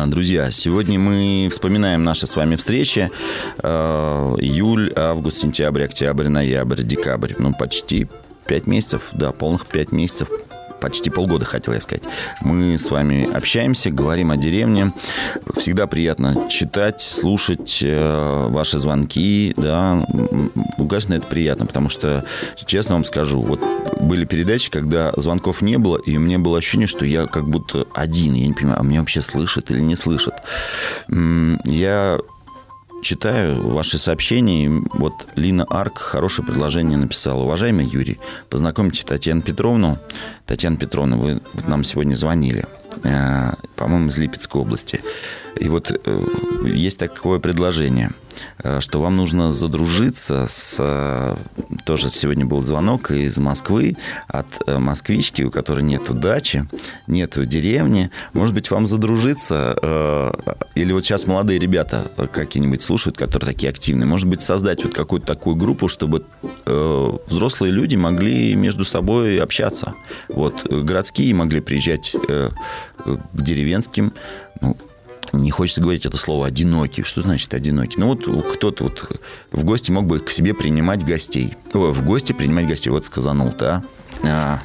друзья, 0.07 0.51
сегодня 0.51 0.99
мы 0.99 1.47
вспоминаем 1.51 2.03
наши 2.03 2.27
с 2.27 2.35
вами 2.35 2.55
встречи. 2.55 3.09
А, 3.59 4.35
июль, 4.37 4.91
август, 4.95 5.37
сентябрь, 5.37 5.83
октябрь, 5.83 6.27
ноябрь, 6.27 6.83
декабрь. 6.83 7.33
Ну, 7.37 7.53
почти 7.53 8.07
пять 8.45 8.67
месяцев, 8.67 9.09
да, 9.13 9.31
полных 9.31 9.65
пять 9.67 9.91
месяцев 9.91 10.29
почти 10.79 11.09
полгода, 11.09 11.45
хотел 11.45 11.73
я 11.73 11.81
сказать. 11.81 12.03
Мы 12.41 12.77
с 12.77 12.89
вами 12.89 13.29
общаемся, 13.31 13.91
говорим 13.91 14.31
о 14.31 14.37
деревне. 14.37 14.93
Всегда 15.55 15.87
приятно 15.87 16.47
читать, 16.49 17.01
слушать 17.01 17.79
э, 17.81 18.47
ваши 18.49 18.79
звонки, 18.79 19.53
да. 19.57 20.05
Ну, 20.11 20.87
конечно, 20.87 21.13
это 21.13 21.27
приятно, 21.27 21.65
потому 21.65 21.89
что, 21.89 22.25
честно 22.65 22.95
вам 22.95 23.05
скажу, 23.05 23.41
вот 23.41 23.61
были 23.99 24.25
передачи, 24.25 24.69
когда 24.71 25.11
звонков 25.17 25.61
не 25.61 25.77
было, 25.77 25.97
и 25.97 26.17
у 26.17 26.19
меня 26.19 26.39
было 26.39 26.57
ощущение, 26.57 26.87
что 26.87 27.05
я 27.05 27.27
как 27.27 27.47
будто 27.47 27.85
один. 27.93 28.33
Я 28.33 28.47
не 28.47 28.53
понимаю, 28.53 28.79
а 28.79 28.83
меня 28.83 28.99
вообще 28.99 29.21
слышат 29.21 29.71
или 29.71 29.81
не 29.81 29.95
слышат. 29.95 30.35
Я 31.09 32.17
читаю 33.01 33.67
ваши 33.69 33.97
сообщения. 33.97 34.69
Вот 34.93 35.27
Лина 35.35 35.65
Арк 35.69 35.97
хорошее 35.97 36.45
предложение 36.45 36.97
написала. 36.97 37.43
Уважаемый 37.43 37.85
Юрий, 37.85 38.19
познакомьте 38.49 39.03
Татьяну 39.05 39.41
Петровну. 39.41 39.97
Татьяна 40.45 40.77
Петровна, 40.77 41.17
вы 41.17 41.41
нам 41.67 41.83
сегодня 41.83 42.15
звонили, 42.15 42.65
э, 43.03 43.53
по-моему, 43.75 44.09
из 44.09 44.17
Липецкой 44.17 44.61
области. 44.61 45.01
И 45.57 45.67
вот 45.67 45.91
э, 45.91 46.25
есть 46.65 46.97
такое 46.97 47.39
предложение, 47.39 48.11
э, 48.63 48.79
что 48.79 49.01
вам 49.01 49.17
нужно 49.17 49.51
задружиться 49.51 50.45
с... 50.47 50.77
Э, 50.79 51.35
тоже 51.85 52.09
сегодня 52.09 52.45
был 52.45 52.61
звонок 52.61 53.11
из 53.11 53.37
Москвы 53.37 53.95
от 54.27 54.45
москвички, 54.67 55.41
у 55.41 55.51
которой 55.51 55.81
нету 55.81 56.13
дачи, 56.13 56.67
нету 57.07 57.45
деревни. 57.45 58.11
Может 58.33 58.53
быть, 58.53 58.69
вам 58.69 58.85
задружиться? 58.85 60.33
Или 60.75 60.93
вот 60.93 61.05
сейчас 61.05 61.25
молодые 61.25 61.59
ребята 61.59 62.11
какие-нибудь 62.31 62.81
слушают, 62.81 63.17
которые 63.17 63.53
такие 63.53 63.69
активные. 63.69 64.05
Может 64.05 64.27
быть, 64.27 64.41
создать 64.41 64.83
вот 64.83 64.93
какую-то 64.93 65.25
такую 65.25 65.55
группу, 65.55 65.87
чтобы 65.87 66.25
взрослые 66.65 67.71
люди 67.71 67.95
могли 67.95 68.55
между 68.55 68.83
собой 68.83 69.41
общаться. 69.41 69.93
Вот 70.27 70.65
городские 70.69 71.33
могли 71.33 71.61
приезжать 71.61 72.15
к 72.27 72.51
деревенским. 73.33 74.13
Ну, 74.61 74.77
не 75.33 75.51
хочется 75.51 75.81
говорить 75.81 76.05
это 76.05 76.17
слово 76.17 76.47
одинокий. 76.47 77.03
Что 77.03 77.21
значит 77.21 77.53
одинокий? 77.53 77.99
Ну 77.99 78.07
вот 78.07 78.53
кто-то 78.53 78.85
вот 78.85 79.21
в 79.51 79.63
гости 79.63 79.91
мог 79.91 80.05
бы 80.05 80.19
к 80.19 80.29
себе 80.31 80.53
принимать 80.53 81.05
гостей. 81.05 81.55
О, 81.73 81.91
в 81.91 82.03
гости 82.03 82.33
принимать 82.33 82.67
гостей. 82.67 82.89
Вот 82.89 83.05
сказанул-то, 83.05 83.83
а? 84.23 84.27
а 84.27 84.59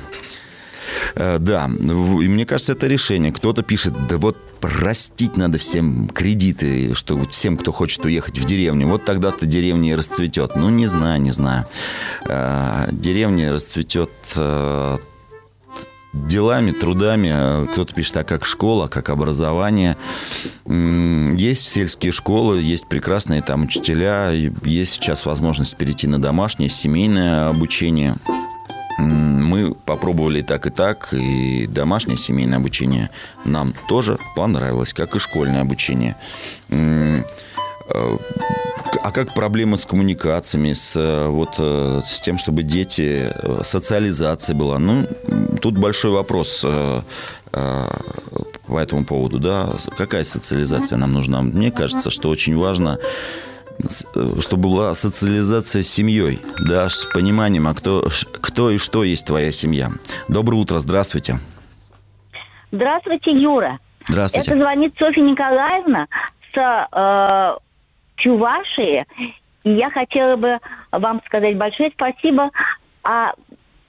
э, 1.15 1.39
да, 1.39 1.67
и 1.67 2.29
мне 2.29 2.47
кажется, 2.47 2.73
это 2.73 2.87
решение. 2.87 3.33
Кто-то 3.33 3.63
пишет, 3.63 3.95
да 4.09 4.17
вот 4.17 4.37
простить 4.61 5.37
надо 5.37 5.59
всем 5.59 6.09
кредиты, 6.09 6.95
что 6.95 7.23
всем, 7.27 7.57
кто 7.57 7.71
хочет 7.73 8.05
уехать 8.05 8.39
в 8.39 8.45
деревню. 8.45 8.87
Вот 8.87 9.05
тогда-то 9.05 9.47
деревня 9.47 9.91
и 9.91 9.95
расцветет. 9.95 10.57
Ну, 10.57 10.71
не 10.71 10.87
знаю, 10.87 11.21
не 11.21 11.33
знаю. 11.33 11.67
Э, 12.27 12.89
деревня 12.91 13.53
расцветет 13.53 14.11
э, 14.37 14.99
делами, 16.15 16.71
трудами. 16.71 17.31
Э, 17.33 17.67
кто-то 17.71 17.95
пишет, 17.95 18.17
а 18.19 18.25
как 18.25 18.45
школа, 18.45 18.89
как 18.89 19.11
образование. 19.11 19.97
Есть 20.67 21.65
сельские 21.65 22.13
школы, 22.13 22.63
есть 22.63 22.87
прекрасные 22.87 23.43
там 23.43 23.65
учителя, 23.65 24.31
есть 24.31 24.93
сейчас 24.95 25.27
возможность 25.27 25.77
перейти 25.77 26.07
на 26.07 26.21
домашнее, 26.21 26.71
семейное 26.71 27.49
обучение. 27.49 28.17
Мы 28.99 29.75
попробовали 29.75 30.39
и 30.39 30.43
так, 30.43 30.67
и 30.67 30.71
так, 30.71 31.13
и 31.13 31.67
домашнее 31.67 32.17
семейное 32.17 32.59
обучение 32.59 33.11
нам 33.45 33.75
тоже 33.89 34.19
понравилось, 34.37 34.95
как 34.95 35.17
и 35.17 35.19
школьное 35.19 35.63
обучение. 35.63 36.17
А 39.05 39.11
как 39.11 39.35
проблема 39.35 39.77
с 39.77 39.85
коммуникациями, 39.85 40.73
с, 40.73 40.97
э, 40.97 41.29
вот, 41.29 41.57
э, 41.59 42.01
с 42.07 42.23
тем, 42.23 42.39
чтобы 42.39 42.63
дети, 42.63 43.31
э, 43.35 43.61
социализация 43.63 44.57
была? 44.57 44.79
Ну, 44.79 45.07
тут 45.61 45.77
большой 45.77 46.13
вопрос 46.13 46.65
по 48.67 48.79
этому 48.79 49.05
поводу, 49.05 49.39
да, 49.39 49.75
какая 49.99 50.25
социализация 50.25 50.97
нам 50.97 51.13
нужна? 51.13 51.43
Мне 51.43 51.71
кажется, 51.71 52.11
что 52.11 52.31
очень 52.31 52.57
важно 52.57 52.99
чтобы 54.41 54.69
была 54.69 54.95
социализация 54.95 55.83
с 55.83 55.89
семьей, 55.89 56.41
да, 56.61 56.89
с 56.89 57.05
пониманием, 57.05 57.67
а 57.67 57.75
кто, 57.75 58.09
кто 58.41 58.71
и 58.71 58.79
что 58.79 59.05
есть 59.05 59.27
твоя 59.27 59.51
семья. 59.53 59.91
Доброе 60.29 60.57
утро, 60.57 60.79
здравствуйте. 60.79 61.37
Здравствуйте, 62.71 63.33
Юра. 63.33 63.79
Здравствуйте. 64.09 64.51
Это 64.51 64.61
звонит 64.61 64.95
Софья 64.97 65.23
Николаевна 65.23 66.07
с 66.55 66.89
э, 66.93 67.59
Чувашии. 68.17 69.07
И 69.65 69.71
я 69.71 69.91
хотела 69.91 70.37
бы 70.37 70.59
вам 70.93 71.21
сказать 71.27 71.57
большое 71.57 71.91
спасибо 71.91 72.51
о 73.03 73.33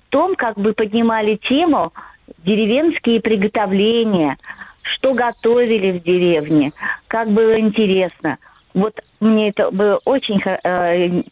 том, 0.09 0.35
как 0.35 0.57
вы 0.57 0.73
поднимали 0.73 1.35
тему 1.35 1.93
деревенские 2.45 3.21
приготовления, 3.21 4.37
что 4.81 5.13
готовили 5.13 5.91
в 5.91 6.03
деревне, 6.03 6.73
как 7.07 7.29
было 7.29 7.59
интересно. 7.59 8.37
Вот 8.75 8.99
мне 9.21 9.49
это 9.49 9.71
было 9.71 9.99
очень 10.03 10.41
э, 10.43 11.23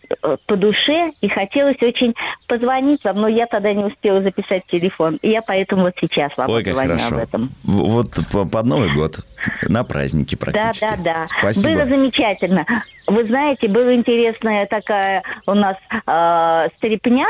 по 0.48 0.56
душе, 0.56 1.12
и 1.20 1.28
хотелось 1.28 1.82
очень 1.82 2.16
позвонить 2.48 3.04
вам, 3.04 3.18
но 3.18 3.28
я 3.28 3.48
тогда 3.48 3.74
не 3.74 3.84
успела 3.84 4.22
записать 4.22 4.66
телефон. 4.68 5.20
И 5.22 5.30
я 5.30 5.42
поэтому 5.42 5.84
вот 5.84 5.94
сейчас 6.00 6.36
вам 6.38 6.50
Ой, 6.50 6.64
как 6.64 6.76
хорошо. 6.76 7.16
об 7.16 7.22
этом. 7.22 7.50
Вот 7.66 8.12
под 8.32 8.66
Новый 8.66 8.94
год, 8.94 9.20
на 9.68 9.84
праздники 9.84 10.36
практически. 10.36 10.86
Да, 10.86 10.96
да, 10.96 11.04
да. 11.04 11.28
Спасибо. 11.40 11.74
Было 11.74 11.86
замечательно. 11.86 12.66
Вы 13.08 13.26
знаете, 13.26 13.68
была 13.68 13.94
интересная 13.94 14.66
такая 14.66 15.22
у 15.46 15.54
нас 15.54 15.76
э, 16.08 16.70
стрепня, 16.78 17.28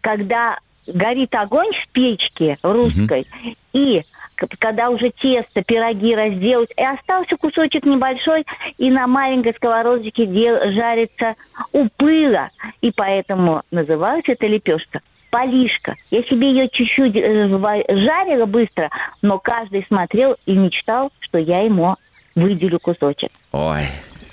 когда 0.00 0.58
горит 0.86 1.34
огонь 1.34 1.72
в 1.72 1.88
печке 1.88 2.56
русской, 2.62 3.26
угу. 3.42 3.56
и 3.74 4.02
когда 4.36 4.90
уже 4.90 5.10
тесто, 5.10 5.62
пироги 5.62 6.14
разделать, 6.14 6.70
и 6.76 6.84
остался 6.84 7.36
кусочек 7.36 7.84
небольшой, 7.84 8.44
и 8.78 8.90
на 8.90 9.06
маленькой 9.06 9.54
сковородочке 9.54 10.26
дел, 10.26 10.72
жарится 10.72 11.34
у 11.72 11.88
пыла, 11.88 12.50
и 12.80 12.90
поэтому 12.90 13.62
называется 13.70 14.32
эта 14.32 14.46
лепешка 14.46 15.00
полишка. 15.30 15.96
Я 16.12 16.22
себе 16.22 16.50
ее 16.50 16.68
чуть-чуть 16.68 17.16
э, 17.16 17.48
жарила 17.88 18.46
быстро, 18.46 18.88
но 19.20 19.40
каждый 19.40 19.84
смотрел 19.88 20.36
и 20.46 20.52
мечтал, 20.52 21.10
что 21.18 21.38
я 21.38 21.62
ему 21.62 21.96
выделю 22.36 22.78
кусочек. 22.78 23.32
Ой, 23.50 23.82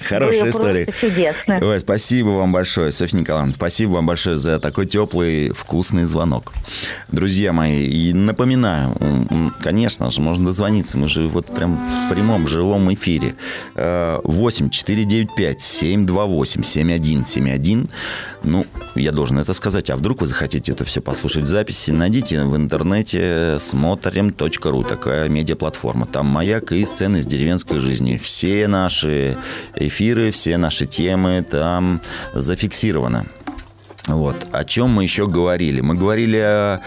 Хорошая 0.03 0.41
Было 0.41 0.49
история. 0.49 0.87
чудесно. 0.99 1.59
Ой, 1.61 1.79
спасибо 1.79 2.29
вам 2.29 2.51
большое, 2.51 2.91
Софья 2.91 3.17
Николаевна. 3.17 3.53
Спасибо 3.53 3.91
вам 3.91 4.05
большое 4.05 4.37
за 4.37 4.59
такой 4.59 4.85
теплый, 4.85 5.51
вкусный 5.51 6.05
звонок. 6.05 6.53
Друзья 7.09 7.53
мои, 7.53 7.85
и 7.85 8.13
напоминаю, 8.13 8.95
конечно 9.61 10.09
же, 10.09 10.21
можно 10.21 10.47
дозвониться. 10.47 10.97
Мы 10.97 11.07
же 11.07 11.27
вот 11.27 11.47
прям 11.47 11.77
в 11.77 12.13
прямом 12.13 12.47
живом 12.47 12.93
эфире. 12.93 13.35
8 13.75 14.69
495 14.69 15.61
728 15.61 16.63
7171. 16.63 17.89
Ну, 18.43 18.65
я 18.95 19.12
должен 19.12 19.39
это 19.39 19.54
сказать. 19.54 19.89
А 19.89 19.95
вдруг 19.95 20.21
вы 20.21 20.27
захотите 20.27 20.71
это 20.71 20.84
все 20.84 21.01
послушать 21.01 21.43
в 21.43 21.47
записи? 21.47 21.91
Найдите 21.91 22.43
в 22.43 22.56
интернете 22.56 23.58
смотрим.ру. 23.60 24.84
Такая 24.84 25.30
медиаплатформа. 25.30 26.08
Там 26.08 26.27
маяк 26.27 26.71
и 26.71 26.86
сцены 26.86 27.17
из 27.17 27.27
деревенской 27.27 27.80
жизни. 27.80 28.17
Все 28.17 28.67
наши 28.67 29.38
эфиры, 29.75 30.32
все 30.32 30.58
наши 30.58 30.86
темы 30.86 31.45
там 31.49 32.01
зафиксированы. 32.34 33.25
Вот. 34.08 34.47
О 34.51 34.63
чем 34.63 34.89
мы 34.89 35.04
еще 35.04 35.27
говорили? 35.27 35.82
Мы 35.82 35.95
говорили 35.95 36.38
о 36.38 36.82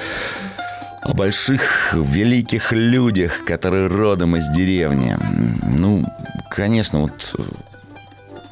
о 1.04 1.12
больших, 1.12 1.92
великих 1.94 2.72
людях, 2.72 3.44
которые 3.44 3.88
родом 3.88 4.36
из 4.36 4.48
деревни. 4.48 5.16
Ну, 5.62 6.02
конечно, 6.50 7.02
вот 7.02 7.36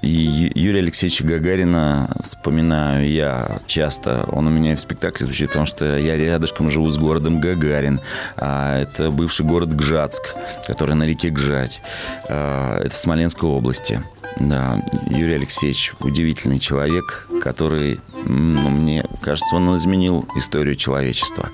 и 0.03 0.51
Юрия 0.57 0.81
Алексеевича 0.81 1.25
Гагарина 1.25 2.11
вспоминаю 2.21 3.09
я 3.09 3.61
часто. 3.67 4.25
Он 4.33 4.49
у 4.49 4.51
меня 4.51 4.75
в 4.75 4.81
спектакле 4.81 5.27
звучит, 5.27 5.49
потому 5.49 5.65
что 5.65 5.97
я 5.97 6.17
рядышком 6.17 6.69
живу 6.69 6.91
с 6.91 6.99
городом 6.99 7.41
Гагарин. 7.41 8.01
А 8.37 8.81
это 8.81 9.13
бывший 9.13 9.47
город 9.47 9.75
Гжатск, 9.75 10.35
который 10.67 10.97
на 10.97 11.05
реке 11.05 11.31
Гжать. 11.31 11.83
А, 12.29 12.81
это 12.81 12.91
в 12.91 12.97
Смоленской 12.97 13.49
области. 13.49 14.03
Да, 14.41 14.83
Юрий 15.09 15.35
Алексеевич 15.35 15.93
удивительный 16.01 16.59
человек, 16.59 17.29
который, 17.41 18.01
мне 18.25 19.05
кажется, 19.21 19.55
он 19.55 19.77
изменил 19.77 20.27
историю 20.37 20.75
человечества. 20.75 21.51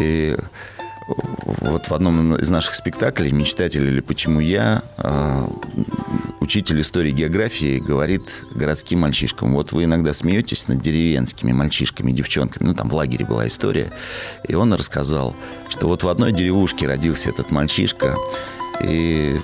И 0.00 0.36
вот 1.08 1.88
в 1.88 1.92
одном 1.92 2.36
из 2.36 2.50
наших 2.50 2.74
спектаклей 2.74 3.32
«Мечтатель» 3.32 3.84
или 3.86 4.00
«Почему 4.00 4.40
я» 4.40 4.82
а, 4.98 5.50
учитель 6.40 6.80
истории 6.80 7.10
географии 7.10 7.78
говорит 7.78 8.42
городским 8.54 9.00
мальчишкам, 9.00 9.54
вот 9.54 9.72
вы 9.72 9.84
иногда 9.84 10.12
смеетесь 10.12 10.68
над 10.68 10.80
деревенскими 10.80 11.52
мальчишками, 11.52 12.12
девчонками, 12.12 12.68
ну 12.68 12.74
там 12.74 12.90
в 12.90 12.94
лагере 12.94 13.24
была 13.24 13.46
история, 13.46 13.90
и 14.46 14.54
он 14.54 14.72
рассказал, 14.74 15.34
что 15.68 15.88
вот 15.88 16.02
в 16.02 16.08
одной 16.08 16.32
деревушке 16.32 16.86
родился 16.86 17.30
этот 17.30 17.50
мальчишка, 17.50 18.14
и 18.82 19.40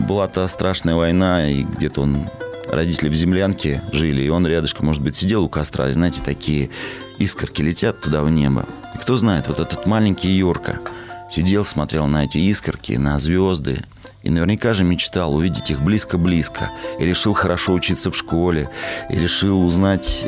была 0.00 0.28
та 0.28 0.46
страшная 0.48 0.96
война, 0.96 1.48
и 1.48 1.62
где-то 1.62 2.02
он 2.02 2.28
родители 2.68 3.08
в 3.08 3.14
землянке 3.14 3.82
жили, 3.92 4.22
и 4.22 4.28
он 4.28 4.46
рядышком, 4.46 4.86
может 4.86 5.02
быть, 5.02 5.16
сидел 5.16 5.44
у 5.44 5.48
костра, 5.48 5.88
и, 5.88 5.92
знаете, 5.92 6.22
такие 6.22 6.70
искорки 7.18 7.62
летят 7.62 8.00
туда 8.00 8.22
в 8.22 8.30
небо. 8.30 8.66
И 8.94 8.98
кто 8.98 9.16
знает, 9.16 9.48
вот 9.48 9.60
этот 9.60 9.86
маленький 9.86 10.28
Йорка 10.28 10.80
сидел, 11.30 11.64
смотрел 11.64 12.06
на 12.06 12.24
эти 12.24 12.38
искорки, 12.38 12.92
на 12.92 13.18
звезды, 13.18 13.82
и 14.22 14.30
наверняка 14.30 14.72
же 14.72 14.84
мечтал 14.84 15.34
увидеть 15.34 15.70
их 15.70 15.82
близко-близко. 15.82 16.70
И 16.98 17.04
решил 17.04 17.34
хорошо 17.34 17.74
учиться 17.74 18.10
в 18.10 18.16
школе. 18.16 18.70
И 19.10 19.16
решил 19.16 19.64
узнать 19.66 20.26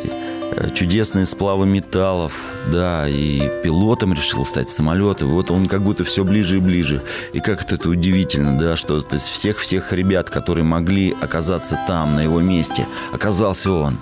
Э, 0.53 0.69
чудесные 0.75 1.27
сплавы 1.27 1.67
металлов, 1.67 2.33
да, 2.73 3.07
и 3.09 3.41
пилотом 3.63 4.15
решил 4.15 4.45
стать 4.45 4.71
самолета. 4.71 5.27
Вот 5.27 5.51
он 5.51 5.67
как 5.67 5.83
будто 5.83 6.05
все 6.05 6.25
ближе 6.25 6.59
и 6.59 6.61
ближе. 6.61 7.03
И 7.33 7.41
как 7.41 7.63
это, 7.63 7.75
это 7.75 7.89
удивительно, 7.89 8.59
да, 8.59 8.77
что 8.77 9.01
из 9.01 9.23
всех-всех 9.23 9.93
ребят, 9.93 10.31
которые 10.31 10.65
могли 10.65 11.15
оказаться 11.21 11.79
там, 11.87 12.17
на 12.17 12.21
его 12.21 12.41
месте, 12.41 12.87
оказался 13.13 13.71
он. 13.73 13.99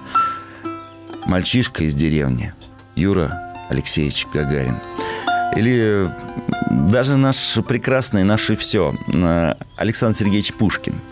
Мальчишка 1.26 1.85
из 1.85 1.94
деревни, 1.94 2.52
Юра 2.94 3.52
Алексеевич 3.70 4.26
Гагарин. 4.33 4.76
Или 5.57 6.11
даже 6.71 7.17
наш 7.17 7.59
прекрасный, 7.67 8.25
наше 8.25 8.57
все, 8.57 8.95
э, 9.12 9.55
Александр 9.77 10.19
Сергеевич 10.19 10.55
Пушкин– 10.55 10.95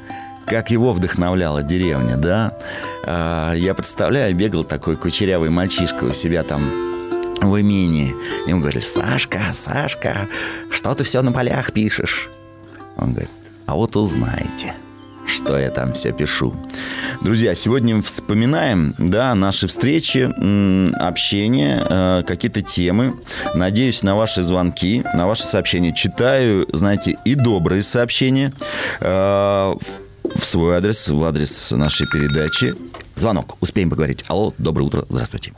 как 0.52 0.70
его 0.70 0.92
вдохновляла 0.92 1.62
деревня, 1.62 2.16
да. 2.16 2.58
А, 3.04 3.54
я 3.54 3.72
представляю, 3.74 4.34
бегал 4.34 4.64
такой 4.64 4.96
кучерявый 4.96 5.48
мальчишка 5.48 6.04
у 6.04 6.12
себя 6.12 6.42
там 6.42 6.60
в 7.40 7.58
имении. 7.58 8.14
Ему 8.46 8.60
говорили, 8.60 8.82
Сашка, 8.82 9.40
Сашка, 9.52 10.28
что 10.70 10.94
ты 10.94 11.04
все 11.04 11.22
на 11.22 11.32
полях 11.32 11.72
пишешь? 11.72 12.28
Он 12.96 13.12
говорит, 13.12 13.30
а 13.66 13.74
вот 13.74 13.96
узнаете 13.96 14.74
что 15.32 15.58
я 15.58 15.70
там 15.70 15.92
все 15.94 16.12
пишу. 16.12 16.54
Друзья, 17.22 17.54
сегодня 17.54 18.00
вспоминаем, 18.02 18.94
да, 18.98 19.34
наши 19.34 19.66
встречи, 19.66 20.30
общение, 21.02 21.82
э, 21.88 22.22
какие-то 22.26 22.62
темы. 22.62 23.14
Надеюсь 23.54 24.02
на 24.02 24.14
ваши 24.14 24.42
звонки, 24.42 25.02
на 25.14 25.26
ваши 25.26 25.44
сообщения. 25.44 25.92
Читаю, 25.92 26.66
знаете, 26.72 27.16
и 27.24 27.34
добрые 27.34 27.82
сообщения. 27.82 28.52
Э, 29.00 29.74
в 30.22 30.44
свой 30.44 30.76
адрес, 30.76 31.08
в 31.08 31.24
адрес 31.24 31.72
нашей 31.72 32.06
передачи. 32.06 32.74
Звонок. 33.14 33.56
Успеем 33.60 33.90
поговорить. 33.90 34.24
Алло, 34.28 34.52
доброе 34.58 34.84
утро. 34.84 35.04
Здравствуйте. 35.08 35.52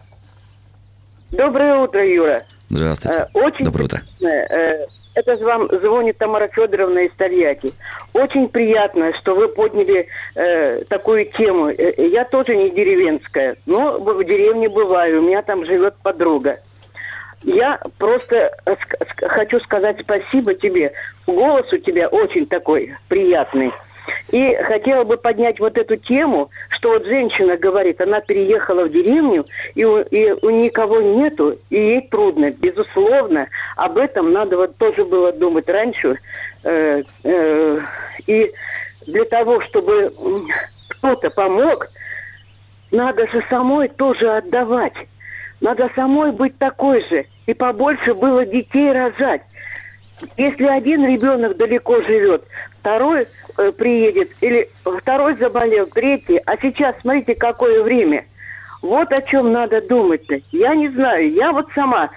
Доброе 1.30 1.76
утро, 1.76 2.06
Юра. 2.06 2.44
Здравствуйте. 2.70 3.28
Э, 3.34 3.38
очень 3.38 3.64
доброе 3.64 3.84
утро. 3.84 4.02
Э, 5.14 5.20
это 5.20 5.36
вам 5.44 5.68
звонит 5.68 6.18
Тамара 6.18 6.48
Федоровна 6.48 7.00
из 7.00 7.12
Тольятти. 7.12 7.72
Очень 8.12 8.48
приятно, 8.48 9.12
что 9.14 9.34
вы 9.34 9.48
подняли 9.48 10.06
э, 10.36 10.82
такую 10.88 11.26
тему. 11.26 11.68
Э, 11.68 11.92
я 11.96 12.24
тоже 12.24 12.56
не 12.56 12.70
деревенская, 12.70 13.56
но 13.66 13.98
в 13.98 14.24
деревне 14.24 14.68
бываю. 14.68 15.20
У 15.20 15.26
меня 15.26 15.42
там 15.42 15.64
живет 15.64 15.94
подруга. 16.02 16.58
Я 17.42 17.78
просто 17.98 18.52
хочу 19.18 19.60
сказать 19.60 19.98
спасибо 20.00 20.54
тебе. 20.54 20.92
Голос 21.26 21.70
у 21.72 21.76
тебя 21.76 22.08
очень 22.08 22.46
такой 22.46 22.94
приятный. 23.08 23.70
И 24.30 24.54
хотела 24.56 25.04
бы 25.04 25.16
поднять 25.16 25.60
вот 25.60 25.78
эту 25.78 25.96
тему, 25.96 26.50
что 26.68 26.90
вот 26.90 27.06
женщина 27.06 27.56
говорит, 27.56 28.00
она 28.00 28.20
переехала 28.20 28.84
в 28.84 28.90
деревню, 28.90 29.44
и 29.74 29.84
у, 29.84 30.00
и 30.00 30.30
у 30.30 30.50
никого 30.50 31.00
нету, 31.00 31.58
и 31.70 31.76
ей 31.76 32.08
трудно. 32.08 32.50
Безусловно, 32.50 33.48
об 33.76 33.98
этом 33.98 34.32
надо 34.32 34.56
вот 34.56 34.76
тоже 34.76 35.04
было 35.04 35.32
думать 35.32 35.68
раньше. 35.68 36.18
Э, 36.64 37.02
э, 37.24 37.80
и 38.26 38.52
для 39.06 39.24
того, 39.24 39.60
чтобы 39.60 40.12
кто-то 40.88 41.30
помог, 41.30 41.88
надо 42.90 43.26
же 43.26 43.44
самой 43.48 43.88
тоже 43.88 44.30
отдавать. 44.30 44.94
Надо 45.60 45.90
самой 45.94 46.32
быть 46.32 46.58
такой 46.58 47.06
же. 47.08 47.24
И 47.46 47.54
побольше 47.54 48.14
было 48.14 48.44
детей 48.44 48.92
рожать. 48.92 49.42
Если 50.36 50.66
один 50.66 51.04
ребенок 51.04 51.56
далеко 51.56 52.02
живет, 52.02 52.44
второй 52.80 53.26
э, 53.58 53.72
приедет, 53.72 54.30
или 54.40 54.68
второй 54.84 55.34
заболел, 55.36 55.86
третий, 55.86 56.40
а 56.44 56.56
сейчас 56.56 57.00
смотрите, 57.00 57.34
какое 57.34 57.82
время. 57.82 58.24
Вот 58.82 59.12
о 59.12 59.22
чем 59.22 59.52
надо 59.52 59.86
думать-то. 59.86 60.38
Я 60.52 60.74
не 60.74 60.88
знаю, 60.88 61.30
я 61.32 61.52
вот 61.52 61.70
сама 61.72 62.10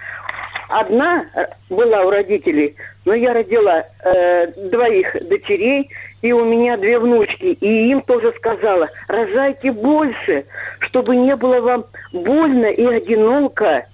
одна 0.68 1.24
э, 1.34 1.46
была 1.70 2.02
у 2.02 2.10
родителей, 2.10 2.76
но 3.04 3.14
я 3.14 3.32
родила 3.32 3.84
э, 4.04 4.46
двоих 4.70 5.16
дочерей, 5.28 5.90
и 6.20 6.32
у 6.32 6.44
меня 6.44 6.76
две 6.76 6.98
внучки, 6.98 7.46
и 7.46 7.90
им 7.90 8.02
тоже 8.02 8.32
сказала, 8.32 8.88
рожайте 9.06 9.70
больше, 9.70 10.44
чтобы 10.80 11.16
не 11.16 11.36
было 11.36 11.60
вам 11.60 11.84
больно 12.12 12.66
и 12.66 12.84
одиноко. 12.84 13.86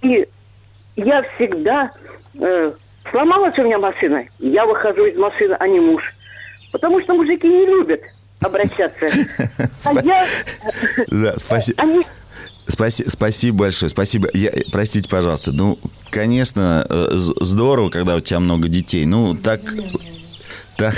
И 0.00 0.26
я 0.96 1.22
всегда 1.22 1.90
э, 2.40 2.72
Сломалась 3.10 3.58
у 3.58 3.64
меня 3.64 3.78
машина, 3.78 4.24
я 4.38 4.64
выхожу 4.64 5.04
из 5.04 5.18
машины, 5.18 5.56
а 5.58 5.66
не 5.66 5.80
муж. 5.80 6.14
Потому 6.72 7.00
что 7.02 7.14
мужики 7.14 7.46
не 7.46 7.66
любят 7.66 8.00
обращаться. 8.40 9.06
А 9.84 9.92
я... 10.02 10.26
Да, 11.08 11.38
спасибо. 11.38 11.82
Они... 11.82 12.00
Спаси- 12.68 13.08
спасибо 13.08 13.58
большое, 13.58 13.90
спасибо. 13.90 14.28
Я, 14.34 14.52
простите, 14.70 15.08
пожалуйста. 15.08 15.50
Ну, 15.52 15.78
конечно, 16.10 16.86
э, 16.88 17.08
здорово, 17.12 17.90
когда 17.90 18.14
у 18.16 18.20
тебя 18.20 18.38
много 18.40 18.68
детей. 18.68 19.04
Ну, 19.04 19.34
так, 19.36 19.60
так, 20.82 20.96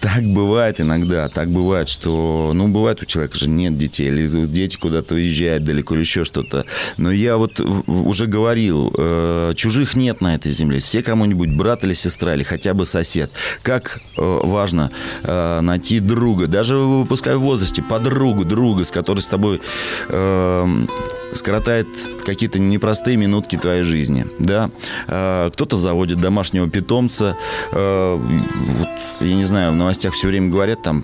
так 0.00 0.22
бывает 0.22 0.80
иногда. 0.80 1.28
Так 1.28 1.48
бывает, 1.48 1.88
что, 1.88 2.52
ну, 2.54 2.68
бывает 2.68 3.00
у 3.00 3.06
человека 3.06 3.36
же 3.38 3.48
нет 3.48 3.78
детей, 3.78 4.08
или 4.08 4.46
дети 4.46 4.76
куда-то 4.76 5.14
уезжают 5.14 5.64
далеко, 5.64 5.94
или 5.94 6.02
еще 6.02 6.24
что-то. 6.24 6.66
Но 6.98 7.10
я 7.10 7.38
вот 7.38 7.58
уже 7.60 8.26
говорил, 8.26 8.92
э, 8.98 9.52
чужих 9.56 9.96
нет 9.96 10.20
на 10.20 10.34
этой 10.34 10.52
земле. 10.52 10.80
Все 10.80 11.02
кому-нибудь 11.02 11.50
брат 11.50 11.84
или 11.84 11.94
сестра, 11.94 12.34
или 12.34 12.42
хотя 12.42 12.74
бы 12.74 12.84
сосед. 12.84 13.30
Как 13.62 14.00
э, 14.18 14.40
важно 14.44 14.90
э, 15.22 15.60
найти 15.60 16.00
друга, 16.00 16.46
даже 16.46 16.76
пускай 17.08 17.36
в 17.36 17.40
возрасте, 17.40 17.82
подругу, 17.82 18.44
друга, 18.44 18.84
с 18.84 18.90
которой 18.90 19.20
с 19.20 19.28
тобой 19.28 19.62
э, 20.08 20.86
скоротает 21.32 21.86
какие-то 22.24 22.58
непростые 22.58 23.16
минутки 23.16 23.56
твоей 23.56 23.82
жизни, 23.82 24.26
да. 24.38 24.70
Э, 25.08 25.50
Кто-то 25.52 25.76
заводит 25.76 26.20
домашнего 26.20 26.68
питомца, 26.68 27.36
Э, 27.72 28.16
вот, 28.16 28.88
я 29.20 29.34
не 29.34 29.44
знаю, 29.44 29.72
в 29.72 29.76
новостях 29.76 30.14
все 30.14 30.28
время 30.28 30.50
говорят 30.50 30.82
там 30.82 31.02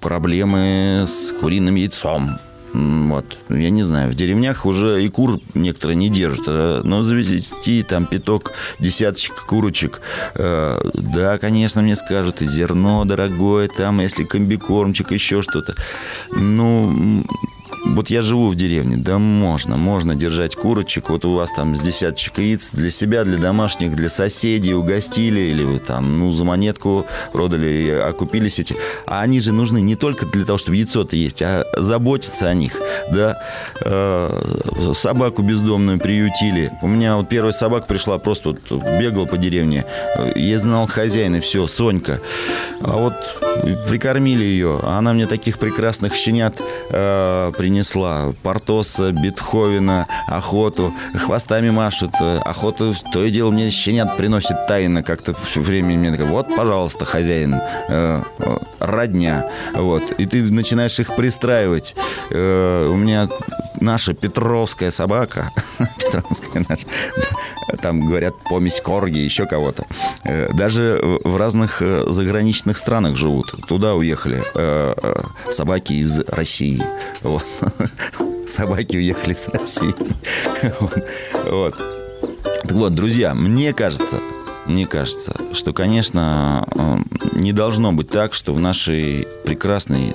проблемы 0.00 1.04
с 1.06 1.32
куриным 1.32 1.74
яйцом. 1.74 2.30
Вот, 2.72 3.38
я 3.48 3.70
не 3.70 3.82
знаю, 3.82 4.10
в 4.12 4.14
деревнях 4.14 4.64
уже 4.64 5.04
и 5.04 5.08
кур 5.08 5.40
некоторые 5.54 5.96
не 5.96 6.08
держат, 6.08 6.44
э, 6.46 6.82
но 6.84 7.02
завести 7.02 7.82
там 7.82 8.06
пяток, 8.06 8.52
десяточек 8.78 9.44
курочек, 9.44 10.00
э, 10.34 10.80
да, 10.94 11.38
конечно, 11.38 11.82
мне 11.82 11.96
скажут, 11.96 12.42
и 12.42 12.46
зерно 12.46 13.04
дорогое 13.04 13.68
там, 13.68 14.00
если 14.00 14.22
комбикормчик, 14.22 15.10
еще 15.10 15.42
что-то. 15.42 15.74
Ну, 16.30 17.24
вот 17.94 18.10
я 18.10 18.22
живу 18.22 18.48
в 18.48 18.54
деревне, 18.54 18.96
да 18.96 19.18
можно, 19.18 19.76
можно 19.76 20.14
держать 20.14 20.56
курочек, 20.56 21.10
вот 21.10 21.24
у 21.24 21.34
вас 21.34 21.50
там 21.52 21.76
с 21.76 21.80
десяточек 21.80 22.38
яиц 22.38 22.70
для 22.72 22.90
себя, 22.90 23.24
для 23.24 23.38
домашних, 23.38 23.94
для 23.96 24.08
соседей 24.08 24.74
угостили, 24.74 25.40
или 25.40 25.64
вы 25.64 25.78
там, 25.78 26.18
ну, 26.18 26.32
за 26.32 26.44
монетку 26.44 27.06
продали, 27.32 27.90
окупились 27.90 28.58
эти. 28.58 28.76
А 29.06 29.20
они 29.20 29.40
же 29.40 29.52
нужны 29.52 29.80
не 29.80 29.96
только 29.96 30.26
для 30.26 30.44
того, 30.44 30.58
чтобы 30.58 30.76
яйцо-то 30.76 31.16
есть, 31.16 31.42
а 31.42 31.64
заботиться 31.76 32.48
о 32.48 32.54
них, 32.54 32.80
да. 33.12 33.36
Э, 33.84 34.92
собаку 34.94 35.42
бездомную 35.42 35.98
приютили. 35.98 36.72
У 36.82 36.88
меня 36.88 37.16
вот 37.16 37.28
первая 37.28 37.52
собака 37.52 37.86
пришла, 37.86 38.18
просто 38.18 38.50
вот 38.50 38.82
бегала 39.00 39.26
по 39.26 39.36
деревне. 39.36 39.84
Я 40.36 40.58
знал 40.58 40.86
хозяина, 40.86 41.40
все, 41.40 41.66
Сонька. 41.66 42.20
А 42.82 42.96
вот 42.96 43.14
прикормили 43.88 44.44
ее, 44.44 44.80
а 44.82 44.98
она 44.98 45.12
мне 45.12 45.26
таких 45.26 45.58
прекрасных 45.58 46.14
щенят 46.14 46.60
э, 46.90 47.52
принесла. 47.56 47.79
Портоса, 48.42 49.12
Бетховена, 49.12 50.06
охоту. 50.26 50.92
Хвостами 51.14 51.70
машут. 51.70 52.10
э, 52.20 52.38
Охоту, 52.44 52.94
то 53.12 53.24
и 53.24 53.30
дело 53.30 53.50
мне 53.50 53.70
щенят 53.70 54.16
приносит 54.16 54.66
тайно. 54.66 55.02
Как-то 55.02 55.34
все 55.34 55.60
время 55.60 55.94
мне 55.96 56.10
такая, 56.10 56.26
вот, 56.26 56.54
пожалуйста, 56.54 57.04
хозяин, 57.04 57.54
э, 57.54 58.22
э, 58.38 58.56
родня. 58.80 59.48
Вот. 59.74 60.12
И 60.12 60.26
ты 60.26 60.42
начинаешь 60.52 60.98
их 61.00 61.14
пристраивать. 61.16 61.94
У 62.30 62.34
меня 62.96 63.28
наша 63.80 64.14
Петровская 64.14 64.90
собака, 64.90 65.50
Петровская 65.98 66.64
наша, 66.68 66.86
там 67.82 68.06
говорят 68.06 68.34
помесь 68.48 68.80
корги, 68.80 69.18
еще 69.18 69.46
кого-то. 69.46 69.84
Даже 70.52 71.00
в 71.24 71.36
разных 71.36 71.82
заграничных 72.06 72.78
странах 72.78 73.16
живут. 73.16 73.54
Туда 73.66 73.94
уехали 73.94 74.42
собаки 75.52 75.94
из 75.94 76.20
России. 76.20 76.82
Вот. 77.22 77.44
Собаки 78.46 78.96
уехали 78.96 79.34
с 79.34 79.48
России. 79.48 79.94
Вот. 81.50 81.74
Так 82.62 82.72
вот, 82.72 82.94
друзья, 82.94 83.34
мне 83.34 83.72
кажется, 83.72 84.20
мне 84.66 84.86
кажется, 84.86 85.34
что, 85.52 85.72
конечно, 85.72 86.66
э, 86.74 86.98
не 87.32 87.52
должно 87.52 87.92
быть 87.92 88.10
так, 88.10 88.34
что 88.34 88.52
в 88.52 88.60
нашей 88.60 89.26
прекрасной 89.44 90.14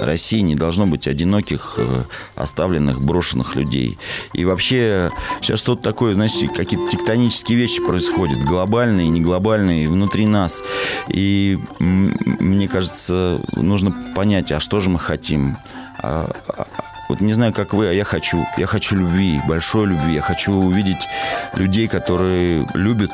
России 0.00 0.40
не 0.40 0.54
должно 0.54 0.86
быть 0.86 1.06
одиноких, 1.06 1.74
э, 1.78 2.02
оставленных, 2.34 3.00
брошенных 3.00 3.54
людей. 3.54 3.98
И 4.32 4.44
вообще 4.44 5.10
сейчас 5.40 5.60
что-то 5.60 5.82
такое, 5.82 6.14
значит, 6.14 6.52
какие-то 6.52 6.90
тектонические 6.90 7.58
вещи 7.58 7.82
происходят, 7.82 8.44
глобальные, 8.44 9.08
не 9.08 9.20
глобальные, 9.20 9.88
внутри 9.88 10.26
нас. 10.26 10.62
И 11.08 11.58
мне 11.78 12.68
кажется, 12.68 13.40
нужно 13.54 13.94
понять, 14.14 14.52
а 14.52 14.60
что 14.60 14.80
же 14.80 14.90
мы 14.90 14.98
хотим. 14.98 15.56
А- 16.02 16.30
а- 16.48 16.66
вот 17.08 17.20
не 17.20 17.34
знаю, 17.34 17.52
как 17.52 17.74
вы, 17.74 17.88
а 17.88 17.92
я 17.92 18.04
хочу. 18.04 18.46
Я 18.56 18.66
хочу 18.66 18.96
любви, 18.96 19.40
большой 19.46 19.86
любви. 19.86 20.14
Я 20.14 20.22
хочу 20.22 20.52
увидеть 20.52 21.06
людей, 21.54 21.86
которые 21.86 22.66
любят, 22.74 23.12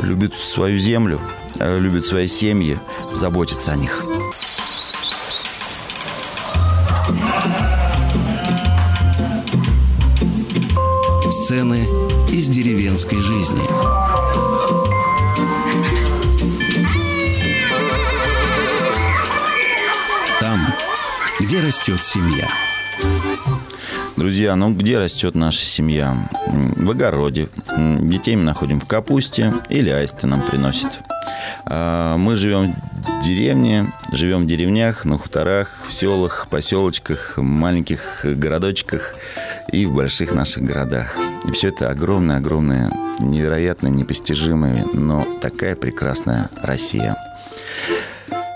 любят 0.00 0.38
свою 0.38 0.78
землю, 0.78 1.20
э, 1.58 1.78
любят 1.78 2.04
свои 2.04 2.28
семьи, 2.28 2.78
заботятся 3.12 3.72
о 3.72 3.76
них. 3.76 4.04
Сцены 11.30 11.88
из 12.30 12.48
деревенской 12.48 13.18
жизни. 13.20 13.77
Где 21.48 21.60
растет 21.60 22.02
семья. 22.02 22.46
Друзья, 24.18 24.54
ну 24.54 24.74
где 24.74 24.98
растет 24.98 25.34
наша 25.34 25.64
семья? 25.64 26.14
В 26.46 26.90
огороде. 26.90 27.48
Детей 27.74 28.36
мы 28.36 28.42
находим 28.42 28.80
в 28.80 28.86
капусте 28.86 29.54
или 29.70 29.88
аисты 29.88 30.26
нам 30.26 30.42
приносят. 30.42 31.00
А, 31.64 32.18
Мы 32.18 32.36
живем 32.36 32.74
в 32.74 33.24
деревне, 33.24 33.90
живем 34.12 34.42
в 34.42 34.46
деревнях, 34.46 35.06
на 35.06 35.16
хуторах, 35.16 35.70
в 35.88 35.92
селах, 35.94 36.48
поселочках, 36.50 37.38
маленьких 37.38 38.26
городочках 38.26 39.14
и 39.72 39.86
в 39.86 39.94
больших 39.94 40.34
наших 40.34 40.64
городах. 40.64 41.16
И 41.46 41.52
все 41.52 41.68
это 41.68 41.88
огромное-огромное, 41.88 42.90
невероятно 43.20 43.88
непостижимое, 43.88 44.84
но 44.92 45.26
такая 45.40 45.76
прекрасная 45.76 46.50
Россия. 46.62 47.16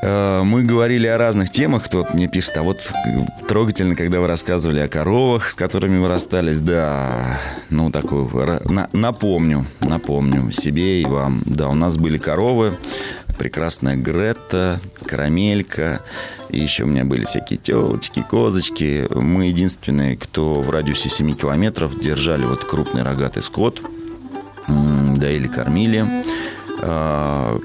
Э, 0.03 0.43
Мы 0.43 0.65
говорили 0.65 1.07
о 1.07 1.17
разных 1.19 1.51
темах, 1.51 1.85
кто-то 1.85 2.15
мне 2.15 2.27
пишет, 2.29 2.57
а 2.57 2.63
вот 2.63 2.81
э, 3.07 3.47
трогательно, 3.47 3.95
когда 3.95 4.21
вы 4.21 4.27
рассказывали 4.27 4.81
о 4.81 4.89
коровах, 4.89 5.49
с 5.51 5.55
которыми 5.55 5.99
вы 5.99 6.09
расстались, 6.09 6.61
да, 6.61 7.39
ну, 7.71 7.91
такую, 7.91 8.29
на- 8.65 8.89
напомню, 8.93 9.65
напомню 9.81 10.51
себе 10.53 11.01
и 11.03 11.05
вам, 11.05 11.41
да, 11.47 11.69
у 11.69 11.75
нас 11.75 11.97
были 11.99 12.19
коровы, 12.19 12.77
прекрасная 13.39 13.97
Гретта, 13.97 14.81
Карамелька, 15.07 16.01
и 16.51 16.59
еще 16.61 16.85
у 16.85 16.87
меня 16.87 17.05
были 17.05 17.25
всякие 17.25 17.59
телочки, 17.59 18.23
козочки. 18.29 19.07
Мы 19.15 19.47
единственные, 19.47 20.17
кто 20.17 20.61
в 20.61 20.69
радиусе 20.71 21.09
7 21.09 21.35
километров 21.35 21.99
держали 21.99 22.45
вот 22.45 22.65
крупный 22.65 23.03
рогатый 23.03 23.43
скот, 23.43 23.81
м, 24.69 25.17
доили, 25.17 25.47
кормили, 25.49 26.05
А, 26.85 27.57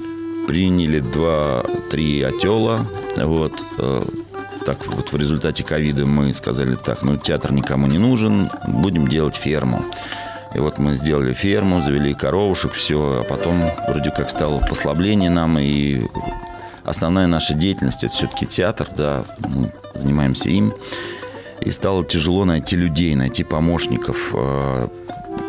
приняли 0.48 1.00
2-3 1.02 2.24
отела. 2.24 2.80
Вот. 3.16 3.52
э, 3.78 4.02
Так 4.64 4.86
вот 4.86 5.12
в 5.12 5.16
результате 5.16 5.62
ковида 5.62 6.06
мы 6.06 6.32
сказали 6.32 6.74
так, 6.74 7.02
ну 7.02 7.16
театр 7.18 7.52
никому 7.52 7.86
не 7.86 7.98
нужен, 7.98 8.50
будем 8.66 9.06
делать 9.08 9.36
ферму. 9.36 9.84
И 10.54 10.58
вот 10.58 10.78
мы 10.78 10.96
сделали 10.96 11.34
ферму, 11.34 11.82
завели 11.82 12.14
коровушек, 12.14 12.72
все, 12.72 13.20
а 13.20 13.22
потом 13.24 13.70
вроде 13.88 14.10
как 14.10 14.30
стало 14.30 14.58
послабление 14.60 15.28
нам, 15.30 15.58
и 15.58 16.06
основная 16.84 17.26
наша 17.26 17.52
деятельность 17.52 18.02
это 18.02 18.14
все-таки 18.14 18.46
театр, 18.46 18.86
да, 18.96 19.24
мы 19.40 19.70
занимаемся 19.94 20.48
им. 20.48 20.72
И 21.60 21.70
стало 21.70 22.04
тяжело 22.04 22.46
найти 22.46 22.76
людей, 22.76 23.14
найти 23.14 23.44
помощников. 23.44 24.34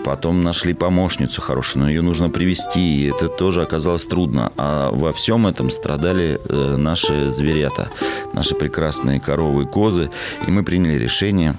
Потом 0.10 0.41
нашли 0.41 0.74
помощницу 0.74 1.39
хорошую, 1.39 1.84
но 1.84 1.89
ее 1.89 2.01
нужно 2.01 2.32
привести, 2.32 2.80
и 2.80 3.12
это 3.12 3.28
тоже 3.28 3.62
оказалось 3.62 4.07
трудно. 4.07 4.51
А 4.57 4.89
во 4.89 5.14
всем 5.14 5.45
этом 5.45 5.70
страдали 5.70 6.41
э, 6.49 6.78
наши 6.78 7.32
зверята, 7.32 7.89
наши 8.34 8.55
прекрасные 8.55 9.20
коровы 9.20 9.66
и 9.66 9.68
козы. 9.68 10.10
И 10.47 10.51
мы 10.51 10.64
приняли 10.64 10.97
решение 10.97 11.53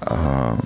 а, 0.00 0.58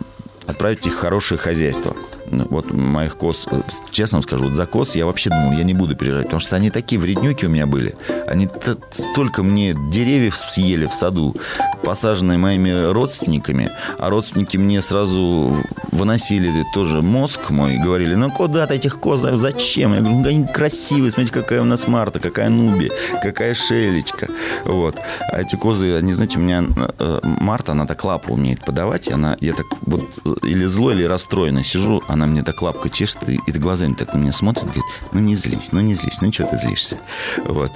отправить 0.47 0.87
их 0.87 0.95
в 0.95 0.99
хорошее 0.99 1.39
хозяйство. 1.39 1.95
Ну, 2.31 2.47
вот 2.51 2.73
моих 2.73 3.17
коз, 3.17 3.47
э, 3.51 3.61
честно 3.91 4.17
вам 4.17 4.23
скажу, 4.23 4.45
вот 4.45 4.55
за 4.55 4.67
коз 4.67 4.97
я 4.97 5.07
вообще 5.07 5.31
думал, 5.31 5.53
я 5.53 5.65
не 5.65 5.75
буду 5.75 5.97
переживать, 5.97 6.25
потому 6.25 6.41
что 6.41 6.57
они 6.57 6.71
такие 6.71 7.01
вреднюки 7.01 7.47
у 7.47 7.49
меня 7.49 7.67
были. 7.67 7.97
Они 8.27 8.49
столько 8.91 9.43
мне 9.43 9.75
деревьев 9.91 10.37
съели 10.37 10.87
в 10.87 10.95
саду, 10.95 11.37
посаженные 11.83 12.39
моими 12.39 12.93
родственниками, 12.93 13.71
а 13.99 14.11
родственники 14.11 14.57
мне 14.57 14.83
сразу 14.83 15.57
выносили 15.93 16.65
тоже 16.75 17.03
мозг 17.03 17.51
мой, 17.51 17.79
говорили, 17.79 18.15
ну 18.15 18.31
куда 18.31 18.67
ты 18.67 18.75
этих 18.75 18.99
коз, 18.99 19.21
зачем? 19.21 19.95
Я 19.95 20.01
говорю, 20.01 20.19
ну 20.19 20.29
они 20.29 20.47
красивые, 20.47 21.13
смотрите, 21.13 21.33
какая 21.33 21.63
у 21.63 21.65
нас 21.65 21.89
Марта, 21.89 22.21
какая 22.21 22.49
Нуби, 22.49 22.91
какая 23.23 23.55
Шелечка. 23.55 24.29
Вот. 24.65 24.97
А 25.33 25.41
эти 25.41 25.57
козы, 25.57 25.97
они, 25.97 26.13
знаете, 26.13 26.39
у 26.39 26.43
меня 26.43 26.65
э, 26.99 27.21
Марта, 27.23 27.73
она 27.73 27.87
так 27.87 28.05
лапу 28.05 28.35
умеет 28.35 28.65
подавать, 28.65 29.11
она, 29.11 29.37
я 29.41 29.53
так 29.53 29.67
вот 29.83 30.03
или 30.43 30.65
злой, 30.65 30.95
или 30.95 31.05
расстроенный 31.05 31.65
сижу, 31.65 32.03
она 32.09 32.18
мне 32.27 32.43
так 32.43 32.63
лапкой 32.63 32.91
чешет, 32.91 33.29
и, 33.29 33.41
и 33.47 33.53
глазами 33.53 33.95
так 33.95 34.15
на 34.15 34.19
меня 34.19 34.33
смотрит, 34.33 34.65
говорит, 34.65 34.85
ну 35.13 35.21
не 35.21 35.35
злись, 35.35 35.73
ну 35.73 35.81
не 35.81 35.95
злись, 35.95 36.21
ну 36.21 36.33
что 36.33 36.47
ты 36.47 36.57
злишься? 36.57 36.99
Вот. 37.45 37.73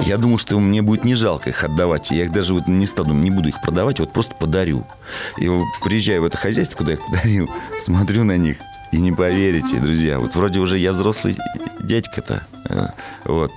Я 0.00 0.18
думал, 0.18 0.38
что 0.38 0.58
мне 0.58 0.82
будет 0.82 1.04
не 1.04 1.14
жалко 1.14 1.50
их 1.50 1.64
отдавать, 1.64 2.10
я 2.10 2.24
их 2.24 2.32
даже 2.32 2.54
вот 2.54 2.66
не 2.66 2.86
думаю, 2.86 3.22
не 3.22 3.30
буду 3.30 3.48
их 3.48 3.60
продавать, 3.60 4.00
вот 4.00 4.12
просто 4.12 4.34
подарю. 4.34 4.84
И 5.38 5.48
приезжаю 5.84 6.22
в 6.22 6.24
это 6.24 6.36
хозяйство, 6.36 6.78
куда 6.78 6.92
я 6.92 6.96
их 6.96 7.06
подарил, 7.06 7.50
смотрю 7.80 8.24
на 8.24 8.36
них, 8.36 8.58
и 8.92 8.98
не 8.98 9.12
поверите, 9.12 9.78
друзья, 9.80 10.18
вот 10.18 10.34
вроде 10.34 10.60
уже 10.60 10.78
я 10.78 10.92
взрослый 10.92 11.36
дядька-то, 11.80 12.42
э, 12.68 12.86
вот, 13.24 13.52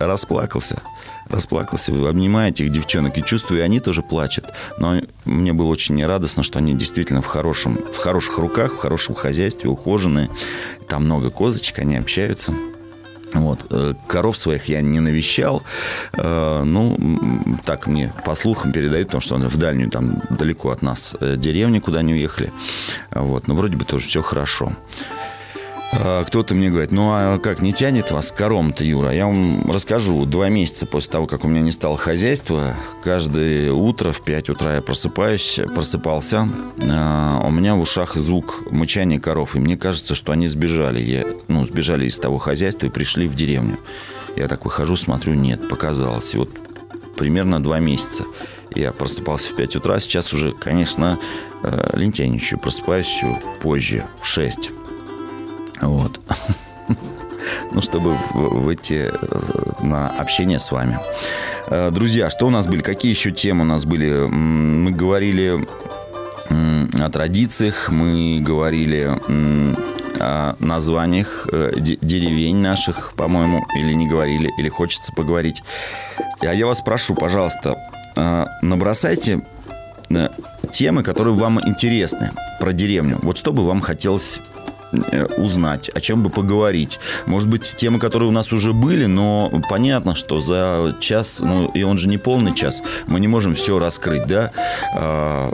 расплакался 0.00 0.82
расплакался, 1.30 1.92
обнимаю 2.08 2.50
этих 2.50 2.70
девчонок 2.70 3.16
и 3.16 3.24
чувствую, 3.24 3.60
и 3.60 3.62
они 3.62 3.80
тоже 3.80 4.02
плачут. 4.02 4.46
Но 4.78 5.00
мне 5.24 5.52
было 5.52 5.68
очень 5.68 6.04
радостно, 6.04 6.42
что 6.42 6.58
они 6.58 6.74
действительно 6.74 7.22
в, 7.22 7.26
хорошем, 7.26 7.76
в 7.76 7.96
хороших 7.98 8.38
руках, 8.38 8.74
в 8.74 8.78
хорошем 8.78 9.14
хозяйстве, 9.14 9.70
ухоженные. 9.70 10.28
Там 10.88 11.04
много 11.04 11.30
козочек, 11.30 11.78
они 11.78 11.96
общаются. 11.96 12.52
Вот. 13.32 13.66
Э, 13.70 13.94
коров 14.08 14.36
своих 14.36 14.64
я 14.64 14.80
не 14.80 14.98
навещал. 14.98 15.62
Э, 16.14 16.64
ну, 16.64 16.98
так 17.64 17.86
мне 17.86 18.12
по 18.24 18.34
слухам 18.34 18.72
передают, 18.72 19.08
потому 19.08 19.20
что 19.20 19.36
в 19.36 19.56
дальнюю, 19.56 19.88
там, 19.88 20.20
далеко 20.30 20.70
от 20.70 20.82
нас 20.82 21.14
э, 21.20 21.36
деревню, 21.36 21.80
куда 21.80 22.00
они 22.00 22.14
уехали. 22.14 22.52
Вот. 23.12 23.46
Но 23.46 23.54
вроде 23.54 23.76
бы 23.76 23.84
тоже 23.84 24.06
все 24.08 24.20
хорошо. 24.20 24.72
А, 25.92 26.24
кто-то 26.24 26.54
мне 26.54 26.70
говорит, 26.70 26.92
ну 26.92 27.10
а 27.12 27.38
как, 27.38 27.62
не 27.62 27.72
тянет 27.72 28.10
вас 28.10 28.30
кором-то, 28.30 28.84
Юра? 28.84 29.12
Я 29.12 29.26
вам 29.26 29.70
расскажу. 29.70 30.24
Два 30.24 30.48
месяца 30.48 30.86
после 30.86 31.12
того, 31.12 31.26
как 31.26 31.44
у 31.44 31.48
меня 31.48 31.62
не 31.62 31.72
стало 31.72 31.96
хозяйства, 31.96 32.74
каждое 33.02 33.72
утро 33.72 34.12
в 34.12 34.22
5 34.22 34.50
утра 34.50 34.76
я 34.76 34.82
просыпаюсь, 34.82 35.60
просыпался. 35.74 36.48
А, 36.82 37.40
у 37.44 37.50
меня 37.50 37.74
в 37.74 37.80
ушах 37.80 38.14
звук 38.14 38.62
мычания 38.70 39.18
коров. 39.18 39.56
И 39.56 39.58
мне 39.58 39.76
кажется, 39.76 40.14
что 40.14 40.32
они 40.32 40.48
сбежали. 40.48 41.02
Я, 41.02 41.26
ну, 41.48 41.66
сбежали 41.66 42.06
из 42.06 42.18
того 42.18 42.36
хозяйства 42.36 42.86
и 42.86 42.90
пришли 42.90 43.26
в 43.26 43.34
деревню. 43.34 43.78
Я 44.36 44.46
так 44.46 44.64
выхожу, 44.64 44.96
смотрю, 44.96 45.34
нет, 45.34 45.68
показалось. 45.68 46.34
И 46.34 46.36
вот 46.36 46.50
примерно 47.16 47.62
два 47.62 47.80
месяца. 47.80 48.24
Я 48.74 48.92
просыпался 48.92 49.52
в 49.52 49.56
5 49.56 49.76
утра. 49.76 49.98
Сейчас 49.98 50.32
уже, 50.32 50.52
конечно, 50.52 51.18
э, 51.64 51.90
лентяйничаю. 51.94 52.60
Просыпаюсь 52.60 53.24
позже, 53.60 54.04
в 54.20 54.26
6. 54.26 54.70
Вот. 55.80 56.20
Ну, 57.72 57.80
чтобы 57.82 58.16
выйти 58.34 59.10
э, 59.12 59.82
на 59.82 60.08
общение 60.08 60.58
с 60.58 60.72
вами. 60.72 60.98
Э, 61.68 61.90
друзья, 61.92 62.28
что 62.28 62.46
у 62.46 62.50
нас 62.50 62.66
были? 62.66 62.82
Какие 62.82 63.12
еще 63.12 63.30
темы 63.30 63.62
у 63.62 63.66
нас 63.66 63.84
были? 63.84 64.26
Мы 64.26 64.90
говорили 64.90 65.66
о 66.50 67.10
традициях, 67.10 67.90
мы 67.90 68.40
говорили 68.40 69.16
о 70.18 70.56
названиях 70.58 71.48
э, 71.52 71.72
деревень 71.78 72.56
наших, 72.56 73.12
по-моему, 73.14 73.64
или 73.76 73.92
не 73.92 74.08
говорили, 74.08 74.52
или 74.58 74.68
хочется 74.68 75.12
поговорить. 75.12 75.62
А 76.40 76.52
я 76.52 76.66
вас 76.66 76.80
прошу, 76.80 77.14
пожалуйста, 77.14 77.76
набросайте 78.62 79.42
темы, 80.72 81.02
которые 81.02 81.34
вам 81.34 81.60
интересны 81.66 82.32
про 82.58 82.72
деревню. 82.72 83.18
Вот 83.22 83.38
что 83.38 83.52
бы 83.52 83.64
вам 83.64 83.80
хотелось 83.80 84.40
узнать, 85.36 85.88
о 85.90 86.00
чем 86.00 86.22
бы 86.22 86.30
поговорить. 86.30 86.98
Может 87.26 87.48
быть, 87.48 87.74
темы, 87.76 87.98
которые 87.98 88.28
у 88.28 88.32
нас 88.32 88.52
уже 88.52 88.72
были, 88.72 89.06
но 89.06 89.50
понятно, 89.68 90.14
что 90.14 90.40
за 90.40 90.96
час, 91.00 91.40
ну, 91.40 91.68
и 91.68 91.82
он 91.82 91.98
же 91.98 92.08
не 92.08 92.18
полный 92.18 92.54
час, 92.54 92.82
мы 93.06 93.20
не 93.20 93.28
можем 93.28 93.54
все 93.54 93.78
раскрыть, 93.78 94.26
да? 94.26 94.50
А, 94.94 95.52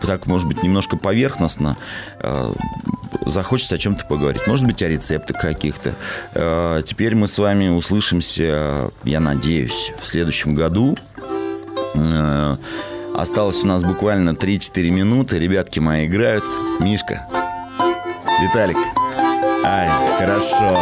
так, 0.00 0.26
может 0.26 0.46
быть, 0.46 0.62
немножко 0.62 0.96
поверхностно 0.96 1.76
а, 2.20 2.52
захочется 3.24 3.74
о 3.74 3.78
чем-то 3.78 4.06
поговорить. 4.06 4.46
Может 4.46 4.66
быть, 4.66 4.82
о 4.82 4.88
рецептах 4.88 5.40
каких-то. 5.40 5.94
А, 6.34 6.82
теперь 6.82 7.14
мы 7.14 7.28
с 7.28 7.38
вами 7.38 7.68
услышимся, 7.68 8.90
я 9.04 9.20
надеюсь, 9.20 9.92
в 10.00 10.08
следующем 10.08 10.54
году. 10.54 10.96
А, 11.94 12.56
осталось 13.14 13.62
у 13.62 13.66
нас 13.66 13.82
буквально 13.82 14.30
3-4 14.30 14.90
минуты. 14.90 15.38
Ребятки 15.38 15.80
мои 15.80 16.06
играют. 16.06 16.44
Мишка, 16.80 17.26
Виталик. 18.40 18.76
Ай, 19.64 19.88
хорошо. 20.18 20.74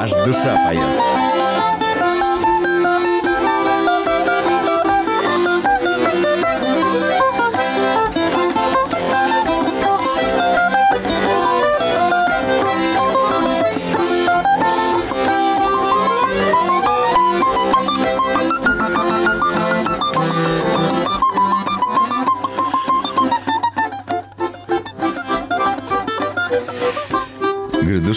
Аж 0.00 0.12
душа 0.24 0.56
поет. 0.66 1.09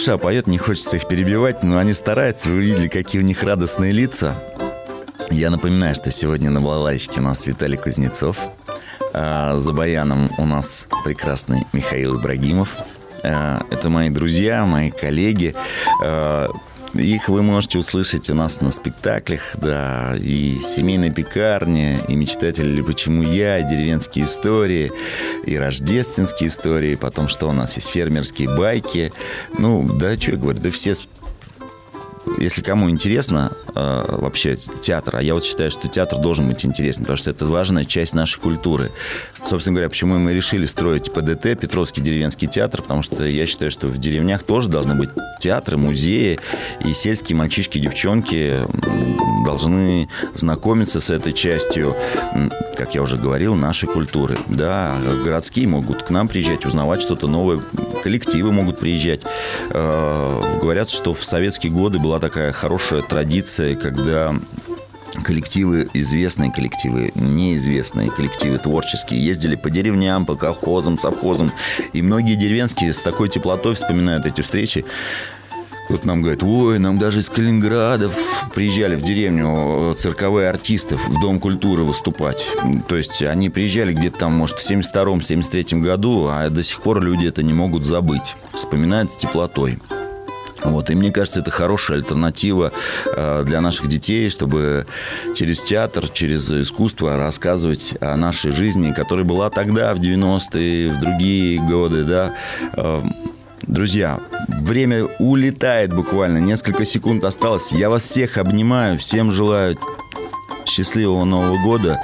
Душа 0.04 0.18
поет, 0.18 0.46
не 0.46 0.58
хочется 0.58 0.96
их 0.96 1.08
перебивать, 1.08 1.62
но 1.62 1.78
они 1.78 1.94
стараются. 1.94 2.50
Вы 2.50 2.60
видели, 2.60 2.88
какие 2.88 3.22
у 3.22 3.24
них 3.24 3.42
радостные 3.42 3.90
лица. 3.90 4.34
Я 5.30 5.48
напоминаю, 5.48 5.94
что 5.94 6.10
сегодня 6.10 6.50
на 6.50 6.60
балалайчике 6.60 7.20
у 7.20 7.22
нас 7.22 7.46
Виталий 7.46 7.78
Кузнецов. 7.78 8.36
А 9.14 9.56
за 9.56 9.72
баяном 9.72 10.30
у 10.36 10.44
нас 10.44 10.88
прекрасный 11.06 11.66
Михаил 11.72 12.20
Ибрагимов. 12.20 12.76
А, 13.22 13.62
это 13.70 13.88
мои 13.88 14.10
друзья, 14.10 14.66
мои 14.66 14.90
коллеги. 14.90 15.54
Их 16.94 17.28
вы 17.28 17.42
можете 17.42 17.78
услышать 17.78 18.30
у 18.30 18.34
нас 18.34 18.60
на 18.60 18.70
спектаклях, 18.70 19.56
да, 19.60 20.14
и 20.16 20.58
«Семейная 20.64 21.10
пекарня», 21.10 21.98
и 22.06 22.14
«Мечтатель» 22.14 22.66
или 22.66 22.82
«Почему 22.82 23.22
я», 23.22 23.58
и 23.58 23.68
«Деревенские 23.68 24.26
истории», 24.26 24.92
и 25.44 25.58
«Рождественские 25.58 26.48
истории», 26.48 26.94
потом 26.94 27.28
что 27.28 27.48
у 27.48 27.52
нас 27.52 27.74
есть 27.76 27.88
«Фермерские 27.88 28.48
байки». 28.56 29.12
Ну, 29.58 29.88
да, 29.98 30.14
что 30.14 30.32
я 30.32 30.36
говорю, 30.36 30.60
да 30.60 30.70
все 30.70 30.94
если 32.38 32.62
кому 32.62 32.90
интересно 32.90 33.52
э, 33.74 34.04
вообще 34.08 34.56
театр, 34.56 35.16
а 35.16 35.22
я 35.22 35.34
вот 35.34 35.44
считаю, 35.44 35.70
что 35.70 35.88
театр 35.88 36.18
должен 36.20 36.48
быть 36.48 36.64
интересным, 36.64 37.04
потому 37.04 37.16
что 37.18 37.30
это 37.30 37.46
важная 37.46 37.84
часть 37.84 38.14
нашей 38.14 38.40
культуры. 38.40 38.90
Собственно 39.46 39.74
говоря, 39.74 39.90
почему 39.90 40.18
мы 40.18 40.32
решили 40.32 40.64
строить 40.64 41.12
ПДТ, 41.12 41.58
Петровский 41.58 42.00
деревенский 42.00 42.48
театр, 42.48 42.82
потому 42.82 43.02
что 43.02 43.24
я 43.24 43.46
считаю, 43.46 43.70
что 43.70 43.86
в 43.86 43.98
деревнях 43.98 44.42
тоже 44.42 44.70
должны 44.70 44.94
быть 44.94 45.10
театры, 45.38 45.76
музеи, 45.76 46.38
и 46.84 46.94
сельские 46.94 47.36
мальчишки, 47.36 47.78
девчонки 47.78 48.62
должны 49.44 50.08
знакомиться 50.34 51.00
с 51.00 51.10
этой 51.10 51.32
частью, 51.32 51.94
как 52.76 52.94
я 52.94 53.02
уже 53.02 53.18
говорил, 53.18 53.54
нашей 53.54 53.86
культуры. 53.86 54.38
Да, 54.48 54.96
городские 55.22 55.68
могут 55.68 56.02
к 56.02 56.10
нам 56.10 56.26
приезжать, 56.26 56.64
узнавать 56.64 57.02
что-то 57.02 57.28
новое, 57.28 57.60
коллективы 58.02 58.50
могут 58.50 58.78
приезжать. 58.78 59.20
Э, 59.70 60.58
говорят, 60.60 60.88
что 60.88 61.12
в 61.12 61.24
советские 61.24 61.72
годы 61.72 61.98
была 61.98 62.18
такая 62.18 62.52
хорошая 62.52 63.02
традиция, 63.02 63.74
когда 63.74 64.34
коллективы, 65.24 65.88
известные 65.94 66.52
коллективы, 66.52 67.10
неизвестные 67.16 68.10
коллективы 68.10 68.58
творческие, 68.58 69.24
ездили 69.24 69.56
по 69.56 69.70
деревням, 69.70 70.26
по 70.26 70.36
колхозам, 70.36 70.98
совхозам. 70.98 71.52
И 71.92 72.02
многие 72.02 72.36
деревенские 72.36 72.94
с 72.94 73.02
такой 73.02 73.28
теплотой 73.28 73.74
вспоминают 73.74 74.26
эти 74.26 74.42
встречи. 74.42 74.84
Вот 75.90 76.06
нам 76.06 76.22
говорят, 76.22 76.42
ой, 76.42 76.78
нам 76.78 76.98
даже 76.98 77.20
из 77.20 77.28
Калининграда 77.28 78.10
приезжали 78.54 78.94
в 78.94 79.02
деревню 79.02 79.92
э, 79.92 79.94
цирковые 79.98 80.48
артисты 80.48 80.96
в 80.96 81.20
Дом 81.20 81.38
культуры 81.38 81.82
выступать. 81.82 82.46
То 82.88 82.96
есть 82.96 83.22
они 83.22 83.50
приезжали 83.50 83.92
где-то 83.92 84.20
там, 84.20 84.32
может, 84.32 84.58
в 84.58 84.70
72-м, 84.70 85.18
73-м 85.18 85.82
году, 85.82 86.28
а 86.30 86.48
до 86.48 86.62
сих 86.62 86.80
пор 86.80 87.02
люди 87.02 87.26
это 87.26 87.42
не 87.42 87.52
могут 87.52 87.84
забыть. 87.84 88.36
Вспоминают 88.54 89.12
с 89.12 89.16
теплотой. 89.16 89.78
Вот, 90.64 90.90
и 90.90 90.94
мне 90.94 91.10
кажется, 91.12 91.40
это 91.40 91.50
хорошая 91.50 91.98
альтернатива 91.98 92.72
э, 93.14 93.44
для 93.46 93.60
наших 93.60 93.86
детей, 93.86 94.30
чтобы 94.30 94.86
через 95.34 95.62
театр, 95.62 96.08
через 96.08 96.50
искусство 96.50 97.16
рассказывать 97.16 97.94
о 98.00 98.16
нашей 98.16 98.50
жизни, 98.50 98.92
которая 98.92 99.26
была 99.26 99.50
тогда, 99.50 99.94
в 99.94 100.00
90-е, 100.00 100.90
в 100.90 101.00
другие 101.00 101.60
годы, 101.60 102.04
да. 102.04 102.34
Э, 102.76 103.02
Друзья, 103.66 104.20
время 104.46 105.06
улетает 105.18 105.94
буквально, 105.94 106.36
несколько 106.36 106.84
секунд 106.84 107.24
осталось. 107.24 107.72
Я 107.72 107.88
вас 107.88 108.02
всех 108.02 108.36
обнимаю, 108.36 108.98
всем 108.98 109.32
желаю 109.32 109.78
счастливого 110.66 111.24
Нового 111.24 111.58
года, 111.62 112.02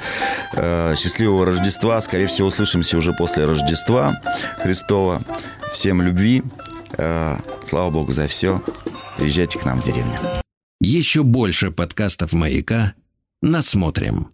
э, 0.53 0.95
счастливого 0.97 1.45
Рождества. 1.45 2.01
Скорее 2.01 2.25
всего, 2.27 2.47
услышимся 2.47 2.97
уже 2.97 3.13
после 3.13 3.45
Рождества 3.45 4.19
Христова. 4.63 5.21
Всем 5.71 6.01
любви. 6.01 6.43
Э, 6.97 7.37
слава 7.63 7.89
Богу 7.89 8.11
за 8.11 8.27
все. 8.27 8.61
Приезжайте 9.17 9.59
к 9.59 9.65
нам 9.65 9.81
в 9.81 9.85
деревню. 9.85 10.19
Еще 10.79 11.23
больше 11.23 11.71
подкастов 11.71 12.33
«Маяка» 12.33 12.93
насмотрим. 13.41 14.31